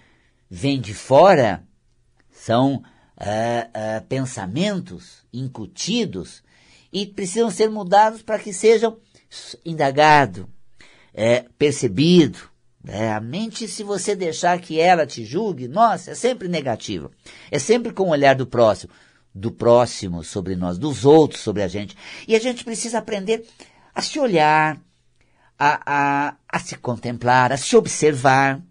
vêm 0.50 0.80
de 0.80 0.94
fora, 0.94 1.64
são 2.32 2.76
uh, 2.76 2.80
uh, 2.80 4.06
pensamentos 4.08 5.26
incutidos 5.32 6.44
e 6.92 7.06
precisam 7.06 7.52
ser 7.52 7.70
mudados 7.70 8.22
para 8.22 8.40
que 8.40 8.54
sejam 8.54 8.98
indagados, 9.64 10.46
é, 11.14 11.46
percebido. 11.58 12.40
É, 12.88 13.12
a 13.12 13.20
mente, 13.20 13.68
se 13.68 13.84
você 13.84 14.16
deixar 14.16 14.60
que 14.60 14.80
ela 14.80 15.06
te 15.06 15.26
julgue, 15.26 15.68
nossa, 15.68 16.12
é 16.12 16.16
sempre 16.16 16.48
negativa. 16.48 17.12
É 17.52 17.60
sempre 17.60 17.92
com 17.92 18.04
o 18.04 18.10
olhar 18.10 18.36
do 18.36 18.48
próximo, 18.48 18.92
do 19.36 19.52
próximo 19.52 20.24
sobre 20.24 20.56
nós, 20.56 20.78
dos 20.78 21.06
outros 21.06 21.42
sobre 21.42 21.62
a 21.62 21.68
gente. 21.68 21.96
E 22.28 22.36
a 22.36 22.40
gente 22.40 22.64
precisa 22.64 23.00
aprender 23.00 23.46
a 23.94 24.02
se 24.02 24.18
olhar, 24.20 24.80
a, 25.58 25.82
a, 25.86 26.36
a 26.48 26.60
se 26.60 26.78
contemplar, 26.78 27.52
a 27.52 27.58
se 27.58 27.76
observar, 27.76 28.62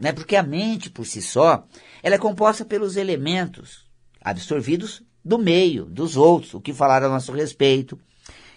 né? 0.00 0.12
Porque 0.12 0.34
a 0.34 0.42
mente, 0.42 0.88
por 0.88 1.04
si 1.04 1.20
só, 1.20 1.66
ela 2.02 2.14
é 2.14 2.18
composta 2.18 2.64
pelos 2.64 2.96
elementos 2.96 3.84
absorvidos 4.22 5.02
do 5.22 5.38
meio, 5.38 5.84
dos 5.84 6.16
outros, 6.16 6.54
o 6.54 6.60
que 6.60 6.72
falaram 6.72 7.08
a 7.08 7.10
nosso 7.10 7.32
respeito, 7.32 7.98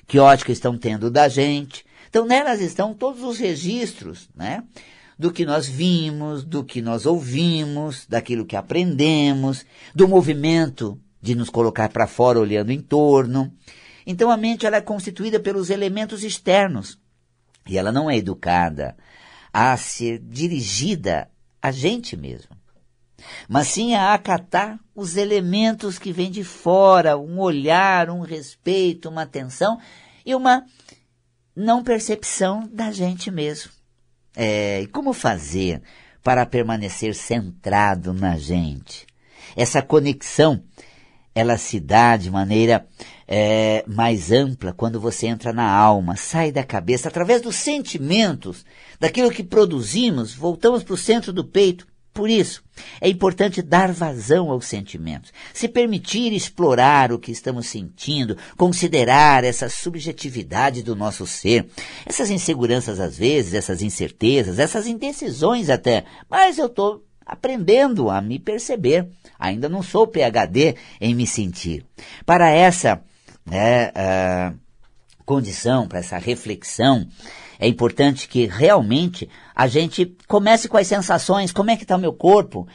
que 0.08 0.18
ótica 0.18 0.52
estão 0.52 0.78
tendo 0.78 1.12
da 1.12 1.28
gente. 1.28 1.86
Então, 2.14 2.28
nelas 2.28 2.62
estão 2.62 2.94
todos 2.94 3.24
os 3.24 3.40
registros, 3.40 4.30
né? 4.36 4.64
Do 5.18 5.32
que 5.32 5.48
nós 5.48 5.66
vimos, 5.66 6.44
do 6.44 6.64
que 6.64 6.80
nós 6.80 7.08
ouvimos, 7.08 8.06
daquilo 8.08 8.46
que 8.46 8.56
aprendemos, 8.56 9.66
do 9.96 10.08
movimento 10.08 11.02
de 11.20 11.34
nos 11.34 11.50
colocar 11.50 11.90
para 11.90 12.06
fora 12.06 12.40
olhando 12.40 12.72
em 12.72 12.80
torno. 12.80 13.52
Então, 14.06 14.30
a 14.30 14.38
mente 14.38 14.64
ela 14.64 14.78
é 14.78 14.82
constituída 14.82 15.40
pelos 15.40 15.72
elementos 15.72 16.24
externos 16.24 17.00
e 17.68 17.80
ela 17.80 17.92
não 17.92 18.08
é 18.08 18.16
educada 18.16 18.96
a 19.52 19.76
ser 19.76 20.20
dirigida 20.20 21.32
a 21.60 21.72
gente 21.72 22.16
mesmo 22.16 22.56
mas 23.48 23.70
sim 23.70 23.96
a 23.96 24.14
acatar 24.14 24.78
os 24.94 25.16
elementos 25.16 25.98
que 25.98 26.12
vêm 26.12 26.30
de 26.30 26.44
fora, 26.44 27.18
um 27.18 27.40
olhar, 27.40 28.10
um 28.10 28.20
respeito, 28.20 29.08
uma 29.08 29.22
atenção 29.22 29.80
e 30.26 30.36
uma 30.36 30.66
não 31.56 31.84
percepção 31.84 32.68
da 32.72 32.92
gente 32.92 33.30
mesmo. 33.30 33.72
É, 34.36 34.82
e 34.82 34.88
como 34.88 35.14
fazer 35.14 35.82
para 36.24 36.46
permanecer 36.46 37.14
centrado 37.14 38.14
na 38.14 38.38
gente? 38.38 39.06
Essa 39.56 39.82
conexão, 39.82 40.64
ela 41.36 41.58
se 41.58 41.80
dá 41.80 42.18
de 42.18 42.32
maneira 42.32 42.88
é, 43.28 43.84
mais 43.88 44.32
ampla 44.32 44.74
quando 44.74 45.00
você 45.00 45.28
entra 45.28 45.54
na 45.54 45.70
alma, 45.70 46.16
sai 46.16 46.52
da 46.52 46.64
cabeça, 46.64 47.08
através 47.08 47.42
dos 47.42 47.56
sentimentos, 47.56 48.66
daquilo 49.00 49.32
que 49.32 49.44
produzimos, 49.44 50.34
voltamos 50.34 50.84
para 50.84 50.94
o 50.94 50.98
centro 50.98 51.32
do 51.32 51.44
peito 51.44 51.88
por 52.14 52.30
isso, 52.30 52.64
é 53.02 53.10
importante 53.10 53.62
dar 53.62 53.92
vazão 53.92 54.52
aos 54.52 54.68
sentimentos, 54.68 55.34
se 55.52 55.68
permitir 55.68 56.32
explorar 56.32 57.12
o 57.12 57.18
que 57.18 57.32
estamos 57.32 57.66
sentindo, 57.66 58.38
considerar 58.56 59.44
essa 59.44 59.68
subjetividade 59.68 60.84
do 60.84 60.96
nosso 60.96 61.26
ser, 61.26 61.68
essas 62.06 62.30
inseguranças 62.30 63.00
às 63.00 63.18
vezes, 63.18 63.56
essas 63.56 63.82
incertezas, 63.82 64.60
essas 64.60 64.86
indecisões 64.86 65.72
até, 65.72 66.06
mas 66.30 66.60
eu 66.60 66.68
estou 66.68 67.04
aprendendo 67.26 68.10
a 68.10 68.22
me 68.22 68.38
perceber. 68.38 69.10
Ainda 69.40 69.68
não 69.68 69.82
sou 69.82 70.06
PhD 70.06 70.76
em 71.02 71.16
me 71.16 71.26
sentir. 71.26 71.86
Para 72.26 72.50
essa 72.50 73.02
né, 73.46 73.88
uh, 73.90 74.60
condição, 75.26 75.88
para 75.88 76.00
essa 76.00 76.18
reflexão, 76.18 77.08
é 77.64 77.68
importante 77.70 78.28
que 78.28 78.46
realmente 78.46 79.30
a 79.56 79.68
gente 79.68 80.18
comece 80.28 80.68
com 80.68 80.76
as 80.76 80.86
sensações, 80.86 81.54
como 81.54 81.72
é 81.72 81.78
que 81.78 81.84
está 81.84 81.96
o 81.96 82.00
meu 82.00 82.12
corpo, 82.12 82.68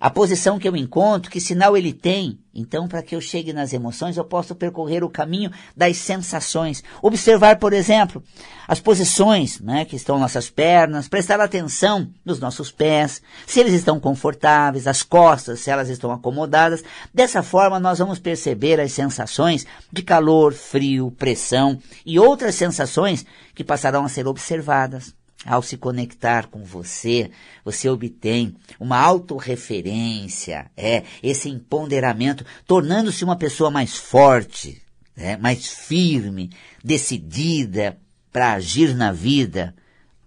a 0.00 0.08
posição 0.08 0.58
que 0.58 0.66
eu 0.66 0.74
encontro, 0.74 1.30
que 1.30 1.40
sinal 1.40 1.76
ele 1.76 1.92
tem. 1.92 2.38
Então, 2.54 2.88
para 2.88 3.02
que 3.02 3.14
eu 3.14 3.20
chegue 3.20 3.52
nas 3.52 3.72
emoções, 3.74 4.16
eu 4.16 4.24
posso 4.24 4.54
percorrer 4.54 5.04
o 5.04 5.10
caminho 5.10 5.52
das 5.76 5.98
sensações. 5.98 6.82
Observar, 7.02 7.58
por 7.58 7.74
exemplo, 7.74 8.22
as 8.66 8.80
posições 8.80 9.60
né, 9.60 9.84
que 9.84 9.94
estão 9.94 10.18
nossas 10.18 10.48
pernas, 10.48 11.06
prestar 11.06 11.38
atenção 11.38 12.10
nos 12.24 12.40
nossos 12.40 12.72
pés, 12.72 13.20
se 13.46 13.60
eles 13.60 13.74
estão 13.74 14.00
confortáveis, 14.00 14.86
as 14.86 15.02
costas, 15.02 15.60
se 15.60 15.70
elas 15.70 15.90
estão 15.90 16.10
acomodadas. 16.10 16.82
Dessa 17.12 17.42
forma, 17.42 17.78
nós 17.78 17.98
vamos 17.98 18.18
perceber 18.18 18.80
as 18.80 18.92
sensações 18.92 19.66
de 19.92 20.02
calor, 20.02 20.54
frio, 20.54 21.10
pressão 21.12 21.78
e 22.06 22.18
outras 22.18 22.54
sensações 22.54 23.24
que 23.54 23.62
passarão 23.62 24.06
a 24.06 24.08
ser 24.08 24.26
observadas. 24.26 25.19
Ao 25.44 25.62
se 25.62 25.78
conectar 25.78 26.48
com 26.48 26.62
você, 26.62 27.30
você 27.64 27.88
obtém 27.88 28.54
uma 28.78 28.98
autorreferência, 28.98 30.70
é, 30.76 31.02
esse 31.22 31.48
empoderamento, 31.48 32.44
tornando-se 32.66 33.24
uma 33.24 33.36
pessoa 33.36 33.70
mais 33.70 33.96
forte, 33.96 34.82
é, 35.16 35.38
mais 35.38 35.66
firme, 35.66 36.50
decidida 36.84 37.98
para 38.30 38.52
agir 38.52 38.94
na 38.94 39.12
vida. 39.12 39.74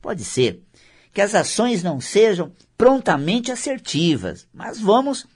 Pode 0.02 0.23
ser 0.23 0.63
que 1.13 1.21
as 1.21 1.36
ações 1.36 1.84
não 1.84 2.02
sejam 2.02 2.52
prontamente 2.76 3.52
assertivas, 3.52 4.47
mas 4.52 4.80
vamos 4.80 5.28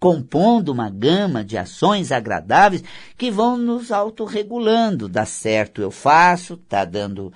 compondo 0.00 0.70
uma 0.70 0.90
gama 0.90 1.44
de 1.44 1.56
ações 1.56 2.10
agradáveis 2.10 2.82
que 3.16 3.30
vão 3.30 3.56
nos 3.56 3.92
autorregulando. 3.92 5.08
Dá 5.08 5.24
certo, 5.24 5.80
eu 5.80 5.92
faço, 5.92 6.56
tá 6.56 6.84
dando 6.84 7.32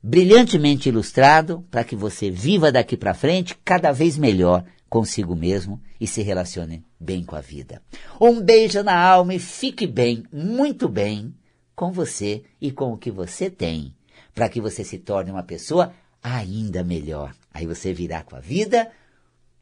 brilhantemente 0.03 0.88
ilustrado 0.88 1.64
para 1.71 1.85
que 1.85 1.95
você 1.95 2.29
viva 2.33 2.73
daqui 2.73 2.97
para 2.97 3.14
frente 3.14 3.57
cada 3.64 3.93
vez 3.93 4.19
melhor 4.19 4.64
consigo 4.91 5.37
mesmo 5.37 5.81
e 6.01 6.07
se 6.09 6.21
relacione 6.21 6.85
bem 6.99 7.23
com 7.23 7.37
a 7.37 7.41
vida. 7.41 7.81
Um 8.21 8.41
beijo 8.41 8.83
na 8.83 9.01
alma 9.01 9.35
e 9.35 9.38
fique 9.38 9.87
bem, 9.87 10.25
muito 10.33 10.88
bem, 10.88 11.33
com 11.77 11.93
você 11.93 12.43
e 12.61 12.73
com 12.73 12.93
o 12.93 12.99
que 12.99 13.12
você 13.12 13.49
tem, 13.49 13.95
para 14.35 14.49
que 14.49 14.61
você 14.61 14.83
se 14.83 14.99
torne 14.99 15.31
uma 15.31 15.45
pessoa 15.45 15.93
ainda 16.21 16.83
melhor. 16.83 17.33
Aí 17.59 17.66
você 17.66 17.92
virá 17.92 18.23
com 18.23 18.37
a 18.37 18.40
vida, 18.40 18.88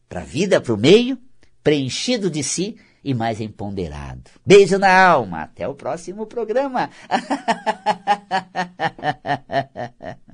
para 0.07 0.21
a 0.21 0.25
vida, 0.25 0.61
para 0.61 0.75
o 0.75 0.77
meio, 0.77 1.19
preenchido 1.63 2.31
de 2.31 2.43
si 2.43 2.77
e 3.03 3.15
mais 3.15 3.41
empoderado. 3.41 4.31
Beijo 4.45 4.79
na 4.79 4.95
alma. 4.95 5.45
Até 5.45 5.67
o 5.67 5.75
próximo 5.75 6.27
programa. 6.27 6.91